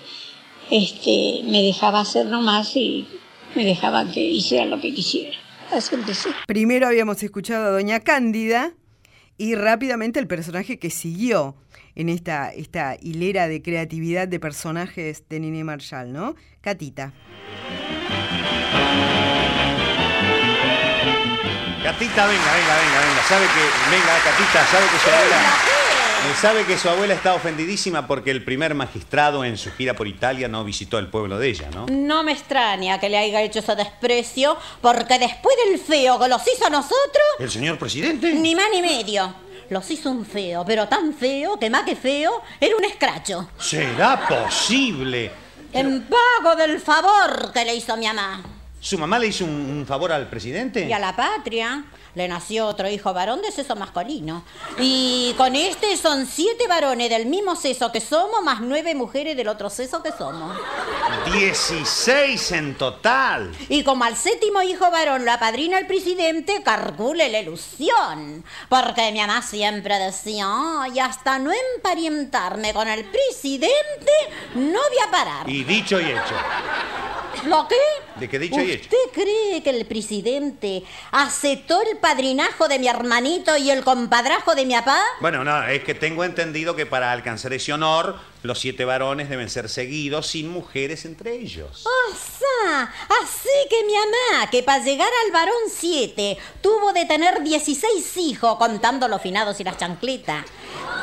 este, 0.70 1.42
me 1.46 1.62
dejaba 1.62 2.02
hacer 2.02 2.28
nomás 2.28 2.76
y 2.76 3.08
me 3.56 3.66
dejaba 3.66 4.10
que 4.10 4.22
hiciera 4.22 4.66
lo 4.66 4.80
que 4.80 4.94
quisiera. 4.94 5.36
Así 5.72 5.96
empecé. 5.96 6.30
Primero 6.48 6.88
habíamos 6.88 7.22
escuchado 7.24 7.68
a 7.68 7.70
Doña 7.72 8.02
Cándida 8.02 8.74
y 9.38 9.56
rápidamente 9.56 10.20
el 10.20 10.28
personaje 10.28 10.80
que 10.80 10.90
siguió 10.90 11.56
en 11.96 12.10
esta, 12.10 12.50
esta 12.50 12.96
hilera 13.02 13.48
de 13.48 13.62
creatividad 13.62 14.28
de 14.28 14.40
personajes 14.40 15.24
de 15.30 15.40
Nini 15.40 15.64
Marshall, 15.64 16.12
¿no? 16.12 16.36
Catita. 16.62 17.14
Catita, 21.84 22.26
venga, 22.28 22.54
venga, 22.54 22.76
venga, 22.76 23.00
venga. 23.00 23.24
Sabe 23.28 23.46
que, 23.48 23.92
venga, 23.92 24.18
Catita, 24.24 24.66
sabe 24.68 24.86
que 24.88 25.00
su 25.00 25.10
abuela. 25.10 25.72
Eh, 26.22 26.36
sabe 26.40 26.66
que 26.66 26.78
su 26.78 26.90
abuela 26.90 27.14
está 27.16 27.34
ofendidísima 27.34 28.06
porque 28.06 28.30
el 28.30 28.44
primer 28.44 28.76
magistrado 28.76 29.44
en 29.44 29.58
su 29.58 29.72
gira 29.72 29.96
por 29.96 30.08
Italia 30.08 30.48
no 30.48 30.64
visitó 30.64 31.00
el 31.00 31.08
pueblo 31.08 31.40
de 31.40 31.50
ella, 31.50 31.70
¿no? 31.74 31.88
No 31.90 32.22
me 32.22 32.34
extraña 32.34 33.00
que 33.00 33.10
le 33.10 33.18
haya 33.18 33.42
hecho 33.42 33.60
ese 33.60 33.76
desprecio, 33.76 34.56
porque 34.82 35.18
después 35.18 35.56
del 35.66 35.80
feo 35.80 36.20
que 36.20 36.28
los 36.28 36.42
hizo 36.48 36.68
a 36.68 36.70
nosotros. 36.70 37.26
¿El 37.40 37.50
señor 37.50 37.80
presidente? 37.80 38.36
Ni 38.36 38.54
más 38.54 38.68
ni 38.72 38.84
medio. 38.84 39.34
Los 39.70 39.90
hizo 39.90 40.12
un 40.12 40.26
feo, 40.26 40.64
pero 40.64 40.88
tan 40.88 41.14
feo 41.14 41.58
que 41.58 41.72
más 41.72 41.84
que 41.84 41.96
feo 41.96 42.44
era 42.60 42.76
un 42.76 42.86
escracho. 42.86 43.50
¿Será 43.58 44.28
posible? 44.28 45.32
En 45.74 46.04
pago 46.04 46.56
del 46.56 46.80
favor 46.80 47.52
que 47.52 47.66
le 47.66 47.74
hizo 47.74 47.98
mi 47.98 48.06
mamá. 48.06 48.44
¿Su 48.82 48.98
mamá 48.98 49.20
le 49.20 49.28
hizo 49.28 49.46
un, 49.46 49.86
favor 49.88 50.12
al 50.12 50.28
presidente? 50.28 50.88
Y 50.88 50.92
a 50.92 50.98
la 50.98 51.16
patria. 51.16 51.86
Le 52.16 52.28
nació 52.28 52.66
otro 52.66 52.90
hijo 52.90 53.14
varón 53.14 53.42
de 53.42 53.52
seso 53.52 53.76
masculino. 53.76 54.44
Y 54.80 55.34
con 55.38 55.56
este 55.56 55.96
son 55.96 56.26
siete 56.26 56.68
varones 56.68 57.10
del 57.10 57.28
mismo 57.28 57.56
seso 57.56 57.92
que 57.92 58.02
somos, 58.02 58.44
más 58.44 58.60
nueve 58.60 58.96
mujeres 58.96 59.38
del 59.38 59.48
otro 59.48 59.70
seso 59.70 60.04
que 60.04 60.12
somos. 60.12 60.58
Dieciséis 61.32 62.52
en 62.52 62.76
total. 62.76 63.52
Y 63.70 63.84
como 63.84 64.04
al 64.04 64.18
séptimo 64.18 64.62
hijo 64.62 64.90
varón 64.92 65.24
lo 65.24 65.32
apadrina 65.32 65.78
el 65.78 65.88
presidente, 65.88 66.62
calcule 66.64 67.30
la 67.30 67.40
ilusión. 67.40 68.44
Porque 68.68 69.12
mi 69.12 69.20
mamá 69.20 69.42
siempre 69.44 69.98
decía, 70.00 70.50
y 70.94 71.00
hasta 71.00 71.40
no 71.40 71.52
emparientarme 71.76 72.74
con 72.74 72.88
el 72.88 73.06
presidente, 73.06 74.12
no 74.56 74.80
voy 74.90 75.08
a 75.08 75.12
parar. 75.12 75.50
Y 75.50 75.64
dicho 75.64 76.02
y 76.02 76.06
hecho. 76.06 76.36
¿Lo 77.46 77.68
qué? 77.68 77.76
¿De 78.20 78.30
qué 78.30 78.40
dicho 78.40 78.62
y 78.62 78.72
hecho? 78.72 78.84
¿Usted 78.84 79.22
cree 79.22 79.64
que 79.64 79.70
el 79.72 79.86
presidente 79.86 80.84
aceptó 81.12 81.82
el 81.82 81.98
padrinajo 81.98 82.68
de 82.68 82.78
mi 82.78 82.88
hermanito 82.88 83.58
y 83.58 83.72
el 83.72 83.84
compadrajo 83.84 84.54
de 84.54 84.66
mi 84.66 84.74
papá? 84.76 85.02
Bueno, 85.22 85.44
no, 85.44 85.64
es 85.68 85.84
que 85.84 85.96
tengo 85.96 86.24
entendido 86.24 86.76
que 86.76 86.86
para 86.86 87.12
alcanzar 87.12 87.54
ese 87.54 87.74
honor, 87.74 88.20
los 88.44 88.60
siete 88.60 88.86
varones 88.86 89.30
deben 89.30 89.50
ser 89.50 89.70
seguidos 89.70 90.28
sin 90.28 90.50
mujeres 90.50 91.06
entre 91.06 91.36
ellos. 91.36 91.86
¡Ah, 91.88 92.90
Así 93.24 93.50
que 93.70 93.84
mi 93.86 93.94
mamá, 93.94 94.50
que 94.50 94.64
para 94.64 94.84
llegar 94.84 95.10
al 95.26 95.32
varón 95.32 95.56
siete, 95.70 96.38
tuvo 96.62 96.94
de 96.94 97.06
tener 97.06 97.42
16 97.42 98.18
hijos, 98.18 98.58
contando 98.58 99.08
los 99.08 99.22
finados 99.22 99.60
y 99.60 99.64
las 99.64 99.78
chancletas. 99.78 100.46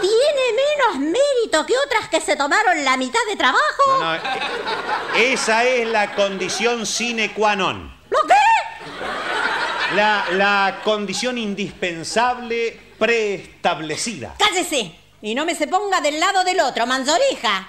¿Tiene 0.01 0.53
menos 0.55 1.13
mérito 1.13 1.67
que 1.67 1.75
otras 1.87 2.09
que 2.09 2.21
se 2.21 2.37
tomaron 2.37 2.85
la 2.85 2.97
mitad 2.97 3.21
de 3.29 3.37
trabajo? 3.37 3.83
No, 3.89 3.99
no, 3.99 4.15
eh, 4.15 5.33
esa 5.33 5.65
es 5.65 5.89
la 5.89 6.15
condición 6.15 6.87
sine 6.87 7.33
qua 7.33 7.57
non. 7.57 7.93
¿Lo 8.11 8.19
qué? 8.27 9.95
La, 9.97 10.27
la 10.33 10.81
condición 10.85 11.39
indispensable 11.39 12.81
preestablecida. 12.99 14.35
¡Cállese! 14.39 14.95
Y 15.21 15.35
no 15.35 15.45
me 15.45 15.55
se 15.55 15.67
ponga 15.67 16.01
del 16.01 16.21
lado 16.21 16.45
del 16.45 16.61
otro, 16.61 16.87
manzorija. 16.87 17.67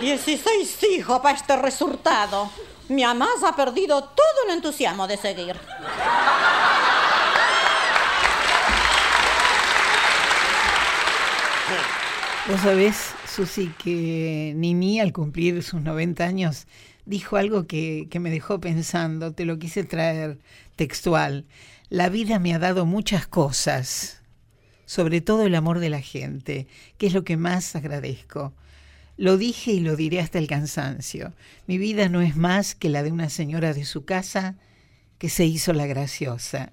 16 0.00 0.82
hijos 0.84 1.20
para 1.20 1.36
este 1.36 1.56
resultado. 1.56 2.50
Mi 2.88 3.04
mamá 3.04 3.28
ha 3.44 3.56
perdido 3.56 4.02
todo 4.02 4.44
el 4.46 4.54
entusiasmo 4.54 5.06
de 5.06 5.16
seguir. 5.16 5.56
Vos 12.48 12.62
sabés, 12.62 13.12
Susi, 13.26 13.74
que 13.76 14.54
Nini 14.56 15.00
al 15.00 15.12
cumplir 15.12 15.62
sus 15.62 15.82
90 15.82 16.24
años 16.24 16.66
dijo 17.04 17.36
algo 17.36 17.66
que, 17.66 18.08
que 18.10 18.20
me 18.20 18.30
dejó 18.30 18.58
pensando, 18.58 19.32
te 19.32 19.44
lo 19.44 19.58
quise 19.58 19.84
traer 19.84 20.38
textual. 20.74 21.44
La 21.90 22.08
vida 22.08 22.38
me 22.38 22.54
ha 22.54 22.58
dado 22.58 22.86
muchas 22.86 23.26
cosas, 23.26 24.22
sobre 24.86 25.20
todo 25.20 25.44
el 25.44 25.54
amor 25.56 25.78
de 25.78 25.90
la 25.90 26.00
gente, 26.00 26.68
que 26.96 27.08
es 27.08 27.12
lo 27.12 27.22
que 27.22 27.36
más 27.36 27.76
agradezco. 27.76 28.54
Lo 29.18 29.36
dije 29.36 29.72
y 29.72 29.80
lo 29.80 29.94
diré 29.94 30.18
hasta 30.18 30.38
el 30.38 30.46
cansancio. 30.46 31.34
Mi 31.66 31.76
vida 31.76 32.08
no 32.08 32.22
es 32.22 32.34
más 32.34 32.74
que 32.74 32.88
la 32.88 33.02
de 33.02 33.12
una 33.12 33.28
señora 33.28 33.74
de 33.74 33.84
su 33.84 34.06
casa 34.06 34.54
que 35.18 35.28
se 35.28 35.44
hizo 35.44 35.74
la 35.74 35.86
graciosa. 35.86 36.72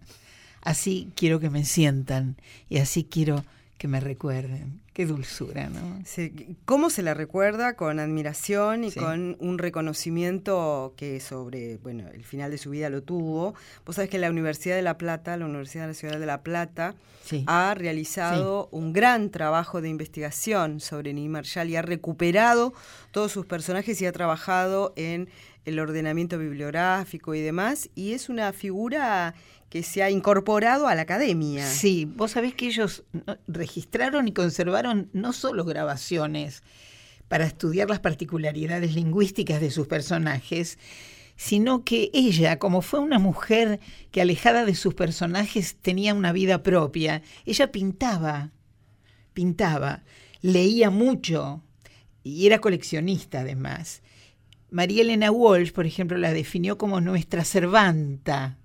Así 0.61 1.11
quiero 1.17 1.41
que 1.41 1.49
me 1.49 1.65
sientan 1.65 2.37
y 2.69 2.77
así 2.77 3.03
quiero 3.03 3.43
que 3.77 3.87
me 3.87 3.99
recuerden. 3.99 4.81
Qué 4.93 5.05
dulzura, 5.05 5.67
¿no? 5.67 5.99
Sí, 6.05 6.55
¿Cómo 6.63 6.89
se 6.89 7.01
la 7.01 7.13
recuerda? 7.13 7.75
Con 7.75 7.99
admiración 7.99 8.85
y 8.85 8.91
Sí. 8.91 8.99
con 8.99 9.35
un 9.41 9.57
reconocimiento 9.57 10.93
que 10.95 11.19
sobre, 11.19 11.77
bueno, 11.77 12.07
el 12.13 12.23
final 12.23 12.51
de 12.51 12.57
su 12.57 12.69
vida 12.69 12.89
lo 12.89 13.03
tuvo. 13.03 13.55
Vos 13.85 13.95
sabés 13.95 14.09
que 14.09 14.19
la 14.19 14.29
Universidad 14.29 14.75
de 14.77 14.81
La 14.81 14.97
Plata, 14.97 15.35
la 15.35 15.45
Universidad 15.45 15.83
de 15.83 15.87
la 15.89 15.93
Ciudad 15.95 16.19
de 16.19 16.25
La 16.25 16.41
Plata, 16.43 16.95
Sí. 17.25 17.43
ha 17.47 17.73
realizado 17.75 18.69
un 18.71 18.93
gran 18.93 19.31
trabajo 19.31 19.81
de 19.81 19.89
investigación 19.89 20.79
sobre 20.79 21.11
Nini 21.13 21.27
Marshall 21.27 21.69
y 21.69 21.75
ha 21.75 21.81
recuperado 21.81 22.73
todos 23.11 23.31
sus 23.31 23.45
personajes 23.45 23.99
y 24.01 24.05
ha 24.05 24.11
trabajado 24.11 24.93
en 24.95 25.27
el 25.65 25.79
ordenamiento 25.79 26.37
bibliográfico 26.37 27.35
y 27.35 27.41
demás. 27.41 27.89
Y 27.95 28.13
es 28.13 28.29
una 28.29 28.53
figura 28.53 29.35
que 29.69 29.83
se 29.83 30.03
ha 30.03 30.09
incorporado 30.09 30.87
a 30.87 30.95
la 30.95 31.01
academia. 31.01 31.67
Sí, 31.67 32.05
vos 32.05 32.31
sabés 32.31 32.53
que 32.53 32.67
ellos 32.67 33.03
registraron 33.47 34.27
y 34.27 34.33
conservaron 34.33 35.09
no 35.13 35.33
solo 35.33 35.65
grabaciones 35.65 36.63
para 37.27 37.45
estudiar 37.45 37.89
las 37.89 37.99
particularidades 37.99 38.93
lingüísticas 38.93 39.59
de 39.59 39.71
sus 39.71 39.87
personajes, 39.87 40.77
sino 41.35 41.83
que 41.83 42.09
ella, 42.13 42.59
como 42.59 42.81
fue 42.81 42.99
una 42.99 43.19
mujer 43.19 43.79
que 44.11 44.21
alejada 44.21 44.63
de 44.65 44.75
sus 44.75 44.93
personajes 44.93 45.75
tenía 45.81 46.13
una 46.13 46.31
vida 46.31 46.63
propia, 46.63 47.21
ella 47.45 47.71
pintaba, 47.71 48.51
pintaba, 49.33 50.03
leía 50.41 50.89
mucho 50.89 51.61
y 52.23 52.45
era 52.45 52.59
coleccionista 52.59 53.41
además. 53.41 54.01
María 54.69 55.01
Elena 55.01 55.31
Walsh, 55.31 55.71
por 55.71 55.85
ejemplo, 55.85 56.17
la 56.17 56.33
definió 56.33 56.77
como 56.77 57.01
nuestra 57.01 57.43
servanta 57.45 58.57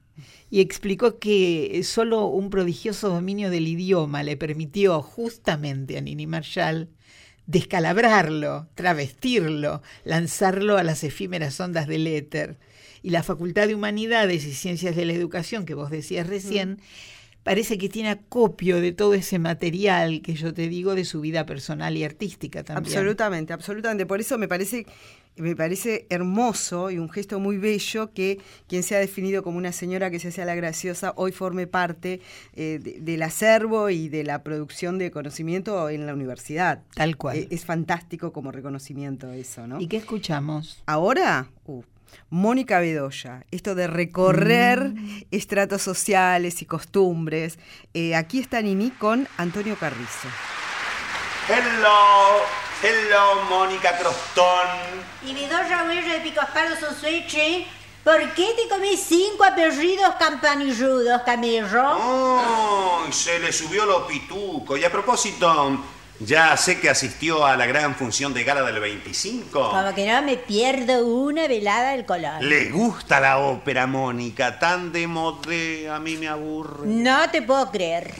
y 0.50 0.60
explicó 0.60 1.18
que 1.18 1.80
solo 1.84 2.26
un 2.26 2.50
prodigioso 2.50 3.08
dominio 3.08 3.50
del 3.50 3.68
idioma 3.68 4.22
le 4.22 4.36
permitió 4.36 5.00
justamente 5.02 5.96
a 5.96 6.00
Nini 6.00 6.26
Marshall 6.26 6.88
descalabrarlo, 7.46 8.68
travestirlo, 8.74 9.82
lanzarlo 10.04 10.76
a 10.76 10.82
las 10.82 11.04
efímeras 11.04 11.58
ondas 11.60 11.86
del 11.86 12.06
éter. 12.06 12.58
Y 13.02 13.10
la 13.10 13.22
Facultad 13.22 13.66
de 13.66 13.74
Humanidades 13.74 14.44
y 14.44 14.52
Ciencias 14.52 14.94
de 14.94 15.04
la 15.04 15.14
Educación, 15.14 15.64
que 15.64 15.74
vos 15.74 15.90
decías 15.90 16.26
recién, 16.26 16.80
parece 17.42 17.78
que 17.78 17.88
tiene 17.88 18.10
acopio 18.10 18.80
de 18.80 18.92
todo 18.92 19.14
ese 19.14 19.38
material 19.38 20.20
que 20.22 20.34
yo 20.34 20.52
te 20.52 20.68
digo 20.68 20.94
de 20.94 21.04
su 21.04 21.20
vida 21.20 21.46
personal 21.46 21.96
y 21.96 22.04
artística 22.04 22.62
también. 22.62 22.86
Absolutamente, 22.86 23.52
absolutamente. 23.52 24.06
Por 24.06 24.20
eso 24.20 24.36
me 24.38 24.48
parece, 24.48 24.86
me 25.40 25.56
parece 25.56 26.06
hermoso 26.10 26.90
y 26.90 26.98
un 26.98 27.10
gesto 27.10 27.38
muy 27.40 27.56
bello 27.58 28.12
que 28.12 28.38
quien 28.68 28.82
se 28.82 28.96
ha 28.96 28.98
definido 28.98 29.42
como 29.42 29.58
una 29.58 29.72
señora 29.72 30.10
que 30.10 30.18
se 30.18 30.28
hacía 30.28 30.44
la 30.44 30.54
graciosa 30.54 31.12
hoy 31.16 31.32
forme 31.32 31.66
parte 31.66 32.20
eh, 32.54 32.78
de- 32.82 33.00
del 33.00 33.22
acervo 33.22 33.90
y 33.90 34.08
de 34.08 34.24
la 34.24 34.42
producción 34.42 34.98
de 34.98 35.10
conocimiento 35.10 35.88
en 35.88 36.06
la 36.06 36.14
universidad. 36.14 36.82
Tal 36.94 37.16
cual. 37.16 37.36
Eh, 37.38 37.48
es 37.50 37.64
fantástico 37.64 38.32
como 38.32 38.52
reconocimiento 38.52 39.32
eso, 39.32 39.66
¿no? 39.66 39.80
¿Y 39.80 39.86
qué 39.88 39.96
escuchamos? 39.98 40.82
Ahora, 40.86 41.48
uh, 41.66 41.82
Mónica 42.28 42.80
Bedoya, 42.80 43.44
esto 43.52 43.74
de 43.76 43.86
recorrer 43.86 44.92
estratos 45.30 45.82
sociales 45.82 46.60
y 46.60 46.66
costumbres. 46.66 47.58
Eh, 47.94 48.16
aquí 48.16 48.40
está 48.40 48.60
Nini 48.62 48.90
con 48.90 49.28
Antonio 49.36 49.76
Carrizo. 49.76 50.28
Hello, 51.48 52.42
hello, 52.82 53.42
Mónica 53.48 53.96
Crostón. 53.98 54.68
Y 55.22 55.34
Bedoya 55.34 55.84
Huello 55.84 56.12
de 56.12 56.20
Picos 56.20 56.44
Palos 56.52 56.78
Unsueche, 56.88 57.66
¿por 58.02 58.32
qué 58.32 58.54
te 58.56 58.68
comés 58.68 59.00
cinco 59.06 59.44
apellidos 59.44 60.14
campanilludos, 60.18 61.22
camello? 61.22 61.82
Oh, 61.96 63.06
se 63.10 63.38
le 63.38 63.52
subió 63.52 63.84
lo 63.84 64.06
pituco. 64.06 64.76
Y 64.76 64.84
a 64.84 64.90
propósito, 64.90 65.78
ya 66.20 66.56
sé 66.56 66.80
que 66.80 66.88
asistió 66.88 67.44
a 67.44 67.56
la 67.56 67.66
gran 67.66 67.94
función 67.94 68.32
de 68.32 68.44
gala 68.44 68.62
del 68.62 68.80
25. 68.80 69.70
Como 69.70 69.94
que 69.94 70.10
no 70.10 70.22
me 70.22 70.36
pierdo 70.38 71.06
una 71.06 71.46
velada 71.48 71.92
del 71.92 72.06
color. 72.06 72.42
¿Le 72.42 72.70
gusta 72.70 73.20
la 73.20 73.38
ópera, 73.38 73.86
Mónica? 73.86 74.58
Tan 74.58 74.90
de 74.90 75.06
modé, 75.06 75.90
a 75.90 75.98
mí 75.98 76.16
me 76.16 76.28
aburre. 76.28 76.86
No 76.86 77.28
te 77.30 77.42
puedo 77.42 77.70
creer. 77.70 78.14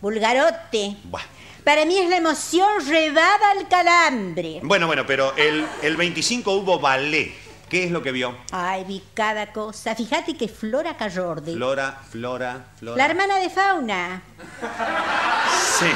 Vulgarote. 0.00 0.96
Buah. 1.04 1.22
Para 1.64 1.84
mí 1.86 1.96
es 1.98 2.08
la 2.10 2.16
emoción 2.18 2.68
llevada 2.84 3.50
al 3.58 3.66
calambre. 3.68 4.60
Bueno, 4.62 4.86
bueno, 4.86 5.04
pero 5.06 5.34
el, 5.36 5.66
el 5.82 5.96
25 5.96 6.52
hubo 6.52 6.78
ballet. 6.78 7.32
¿Qué 7.70 7.84
es 7.84 7.90
lo 7.90 8.02
que 8.02 8.12
vio? 8.12 8.36
Ay, 8.52 8.84
vi 8.84 9.02
cada 9.14 9.50
cosa. 9.52 9.94
Fíjate 9.94 10.36
que 10.36 10.46
Flora 10.48 10.96
Cayorde, 10.96 11.54
Flora, 11.54 11.98
Flora, 12.10 12.66
Flora. 12.78 12.96
la 12.98 13.06
hermana 13.06 13.38
de 13.38 13.50
Fauna, 13.50 14.22
Sí. 15.78 15.86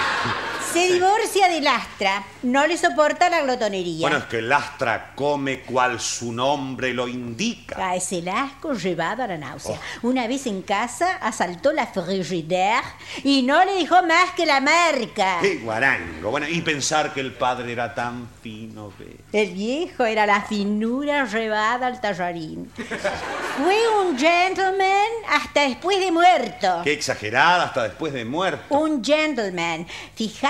Se 0.72 0.92
divorcia 0.92 1.48
de 1.48 1.60
Lastra. 1.60 2.24
No 2.42 2.66
le 2.66 2.76
soporta 2.76 3.28
la 3.28 3.42
glotonería. 3.42 4.00
Bueno, 4.02 4.18
es 4.18 4.24
que 4.24 4.40
Lastra 4.42 5.12
come 5.14 5.60
cual 5.60 5.98
su 6.00 6.32
nombre 6.32 6.92
lo 6.94 7.08
indica. 7.08 7.76
Ah, 7.78 7.96
es 7.96 8.12
el 8.12 8.28
asco 8.28 8.72
llevado 8.74 9.22
a 9.22 9.26
la 9.26 9.34
Oh. 9.34 9.38
náusea. 9.38 9.78
Una 10.02 10.26
vez 10.26 10.46
en 10.46 10.62
casa 10.62 11.16
asaltó 11.20 11.72
la 11.72 11.86
frigidaire 11.86 12.82
y 13.24 13.42
no 13.42 13.64
le 13.64 13.74
dejó 13.74 14.02
más 14.02 14.32
que 14.36 14.46
la 14.46 14.60
marca. 14.60 15.38
¡Qué 15.40 15.56
guarango! 15.56 16.30
Bueno, 16.30 16.48
y 16.48 16.60
pensar 16.60 17.12
que 17.12 17.20
el 17.20 17.32
padre 17.32 17.72
era 17.72 17.94
tan 17.94 18.28
fino, 18.42 18.92
ve. 18.98 19.16
El 19.32 19.52
viejo 19.54 20.04
era 20.04 20.26
la 20.26 20.42
finura 20.42 21.24
llevada 21.24 21.86
al 21.86 22.00
tallarín. 22.00 22.70
Fue 22.76 23.76
un 24.00 24.18
gentleman 24.18 25.08
hasta 25.28 25.62
después 25.62 25.98
de 25.98 26.10
muerto. 26.12 26.80
Qué 26.84 26.92
exagerada 26.92 27.64
hasta 27.64 27.84
después 27.84 28.12
de 28.12 28.24
muerto. 28.24 28.62
Un 28.76 29.02
gentleman. 29.04 29.86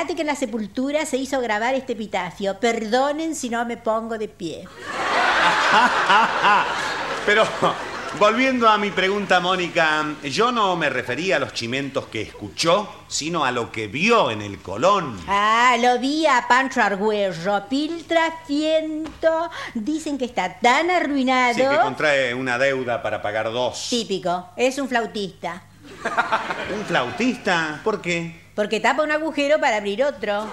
Que 0.09 0.23
en 0.23 0.27
la 0.27 0.37
sepultura 0.37 1.05
se 1.05 1.19
hizo 1.19 1.39
grabar 1.41 1.75
este 1.75 1.93
epitafio. 1.93 2.59
Perdonen 2.59 3.37
si 3.37 3.51
no 3.51 3.65
me 3.67 3.77
pongo 3.77 4.17
de 4.17 4.27
pie. 4.27 4.67
Pero, 7.27 7.47
volviendo 8.19 8.69
a 8.69 8.79
mi 8.79 8.91
pregunta, 8.91 9.39
Mónica, 9.39 10.07
yo 10.25 10.51
no 10.51 10.75
me 10.77 10.89
refería 10.89 11.37
a 11.37 11.39
los 11.39 11.53
chimentos 11.53 12.07
que 12.07 12.23
escuchó, 12.23 12.89
sino 13.07 13.45
a 13.45 13.53
lo 13.53 13.71
que 13.71 13.87
vio 13.87 14.31
en 14.31 14.41
el 14.41 14.61
Colón. 14.61 15.21
Ah, 15.29 15.77
lo 15.79 15.99
vi 15.99 16.27
a 16.27 16.47
Pancho 16.49 16.81
Argüello, 16.81 17.69
piltrafiento. 17.69 19.51
Dicen 19.75 20.17
que 20.17 20.25
está 20.25 20.59
tan 20.59 20.91
arruinado. 20.91 21.55
Sí, 21.55 21.61
que 21.61 21.81
contrae 21.83 22.35
una 22.35 22.59
deuda 22.59 23.03
para 23.03 23.21
pagar 23.21 23.53
dos. 23.53 23.89
Típico, 23.91 24.49
es 24.57 24.79
un 24.79 24.89
flautista. 24.89 25.65
¿Un 26.75 26.85
flautista? 26.87 27.81
¿Por 27.85 28.01
qué? 28.01 28.48
Porque 28.59 28.81
tapa 28.81 29.05
un 29.05 29.13
agujero 29.13 29.61
para 29.61 29.77
abrir 29.77 30.03
otro. 30.03 30.51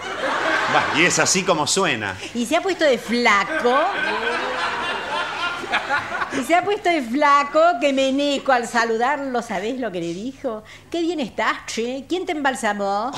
Bah, 0.71 0.85
y 0.95 1.05
es 1.05 1.17
así 1.17 1.41
como 1.41 1.65
suena. 1.65 2.15
Y 2.35 2.45
se 2.45 2.55
ha 2.55 2.61
puesto 2.61 2.85
de 2.85 2.99
flaco. 2.99 3.79
Se 6.45 6.53
ha 6.53 6.63
puesto 6.63 6.89
de 6.89 7.01
flaco 7.01 7.59
que 7.81 7.91
Meneco 7.91 8.51
al 8.51 8.67
saludarlo, 8.67 9.41
¿sabés 9.41 9.79
lo 9.79 9.91
que 9.91 9.99
le 9.99 10.13
dijo? 10.13 10.63
Qué 10.91 11.01
bien 11.01 11.19
estás, 11.19 11.65
che. 11.65 12.05
¿Quién 12.07 12.27
te 12.27 12.33
embalsamó? 12.33 13.11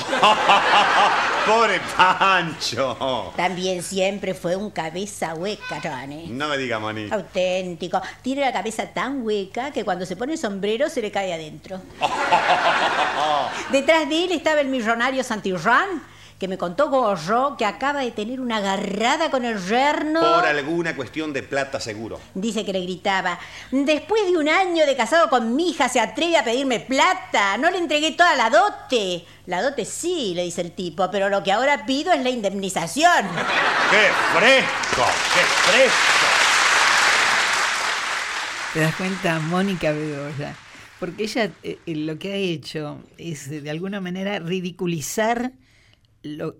¡Pobre 1.46 1.78
Pancho! 1.94 3.32
También 3.36 3.82
siempre 3.82 4.32
fue 4.32 4.56
un 4.56 4.70
cabeza 4.70 5.34
hueca, 5.34 5.78
Johnny. 5.82 6.28
No 6.28 6.48
me 6.48 6.56
diga, 6.56 6.78
Moni. 6.78 7.08
Auténtico. 7.10 8.00
Tiene 8.22 8.40
la 8.40 8.52
cabeza 8.52 8.86
tan 8.86 9.22
hueca 9.22 9.72
que 9.72 9.84
cuando 9.84 10.06
se 10.06 10.16
pone 10.16 10.32
el 10.32 10.38
sombrero 10.38 10.88
se 10.88 11.02
le 11.02 11.10
cae 11.10 11.34
adentro. 11.34 11.82
Detrás 13.70 14.08
de 14.08 14.24
él 14.24 14.32
estaba 14.32 14.62
el 14.62 14.68
millonario 14.68 15.22
Santirrán, 15.22 16.02
que 16.38 16.46
me 16.46 16.56
contó 16.56 16.88
Goyo 16.88 17.56
que 17.56 17.64
acaba 17.64 18.00
de 18.00 18.12
tener 18.12 18.40
una 18.40 18.58
agarrada 18.58 19.30
con 19.30 19.44
el 19.44 19.58
yerno. 19.58 20.20
Por 20.20 20.46
alguna 20.46 20.94
cuestión 20.94 21.32
de 21.32 21.42
plata 21.42 21.80
seguro. 21.80 22.20
Dice 22.34 22.64
que 22.64 22.72
le 22.72 22.80
gritaba, 22.82 23.38
después 23.72 24.24
de 24.30 24.38
un 24.38 24.48
año 24.48 24.86
de 24.86 24.96
casado 24.96 25.28
con 25.28 25.56
mi 25.56 25.70
hija 25.70 25.88
se 25.88 25.98
atreve 25.98 26.36
a 26.36 26.44
pedirme 26.44 26.78
plata, 26.80 27.58
no 27.58 27.70
le 27.70 27.78
entregué 27.78 28.12
toda 28.12 28.36
la 28.36 28.50
dote. 28.50 29.24
La 29.46 29.62
dote 29.62 29.84
sí, 29.84 30.32
le 30.34 30.44
dice 30.44 30.60
el 30.60 30.72
tipo, 30.72 31.10
pero 31.10 31.28
lo 31.28 31.42
que 31.42 31.50
ahora 31.50 31.84
pido 31.86 32.12
es 32.12 32.22
la 32.22 32.30
indemnización. 32.30 33.26
¡Qué 33.90 34.08
fresco! 34.38 35.06
¡Qué 35.34 35.70
fresco! 35.70 36.26
¿Te 38.74 38.80
das 38.80 38.94
cuenta, 38.94 39.40
Mónica 39.40 39.90
Bedoya? 39.90 40.54
Porque 41.00 41.24
ella 41.24 41.50
eh, 41.62 41.78
eh, 41.86 41.94
lo 41.96 42.18
que 42.18 42.32
ha 42.32 42.36
hecho 42.36 43.00
es 43.16 43.50
de 43.50 43.70
alguna 43.70 44.00
manera 44.00 44.38
ridiculizar 44.40 45.52
lo, 46.36 46.56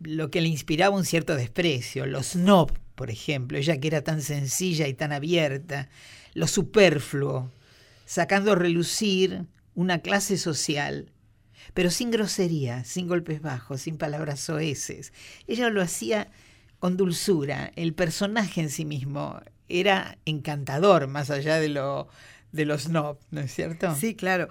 lo 0.00 0.30
que 0.30 0.40
le 0.40 0.48
inspiraba 0.48 0.96
un 0.96 1.04
cierto 1.04 1.34
desprecio, 1.34 2.06
los 2.06 2.32
snob, 2.32 2.72
por 2.94 3.10
ejemplo, 3.10 3.58
ella 3.58 3.78
que 3.78 3.88
era 3.88 4.02
tan 4.02 4.22
sencilla 4.22 4.88
y 4.88 4.94
tan 4.94 5.12
abierta, 5.12 5.88
lo 6.34 6.46
superfluo, 6.46 7.50
sacando 8.06 8.52
a 8.52 8.56
relucir 8.56 9.46
una 9.74 10.00
clase 10.00 10.36
social, 10.36 11.10
pero 11.74 11.90
sin 11.90 12.10
grosería, 12.10 12.84
sin 12.84 13.08
golpes 13.08 13.40
bajos, 13.40 13.82
sin 13.82 13.96
palabras 13.96 14.40
soeces. 14.40 15.12
Ella 15.46 15.70
lo 15.70 15.80
hacía 15.82 16.30
con 16.78 16.96
dulzura, 16.96 17.72
el 17.76 17.94
personaje 17.94 18.60
en 18.60 18.70
sí 18.70 18.84
mismo 18.84 19.40
era 19.68 20.18
encantador, 20.26 21.06
más 21.06 21.30
allá 21.30 21.58
de 21.58 21.68
lo 21.68 22.08
de 22.50 22.66
los 22.66 22.82
snob, 22.82 23.18
¿no 23.30 23.40
es 23.40 23.54
cierto? 23.54 23.94
Sí, 23.94 24.14
claro. 24.14 24.48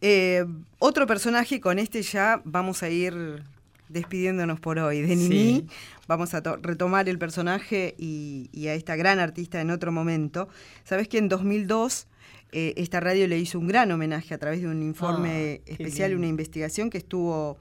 Eh, 0.00 0.44
otro 0.78 1.06
personaje, 1.06 1.60
con 1.60 1.78
este 1.78 2.02
ya 2.02 2.40
vamos 2.44 2.82
a 2.82 2.88
ir 2.88 3.42
despidiéndonos 3.90 4.60
por 4.60 4.78
hoy. 4.78 5.02
De 5.02 5.16
Nini, 5.16 5.66
vamos 6.06 6.32
a 6.34 6.40
retomar 6.40 7.08
el 7.08 7.18
personaje 7.18 7.94
y, 7.98 8.48
a 8.68 8.74
esta 8.74 8.96
gran 8.96 9.18
artista 9.18 9.60
en 9.60 9.70
otro 9.70 9.92
momento. 9.92 10.48
Sabes 10.84 11.08
que 11.08 11.18
en 11.18 11.28
2002 11.28 12.06
eh, 12.52 12.74
esta 12.76 13.00
radio 13.00 13.28
le 13.28 13.38
hizo 13.38 13.58
un 13.58 13.66
gran 13.66 13.90
homenaje 13.90 14.34
a 14.34 14.38
través 14.38 14.60
de 14.60 14.68
un 14.68 14.82
informe 14.82 15.60
ah, 15.60 15.70
especial, 15.70 16.14
una 16.14 16.26
investigación 16.26 16.90
que 16.90 16.98
estuvo 16.98 17.58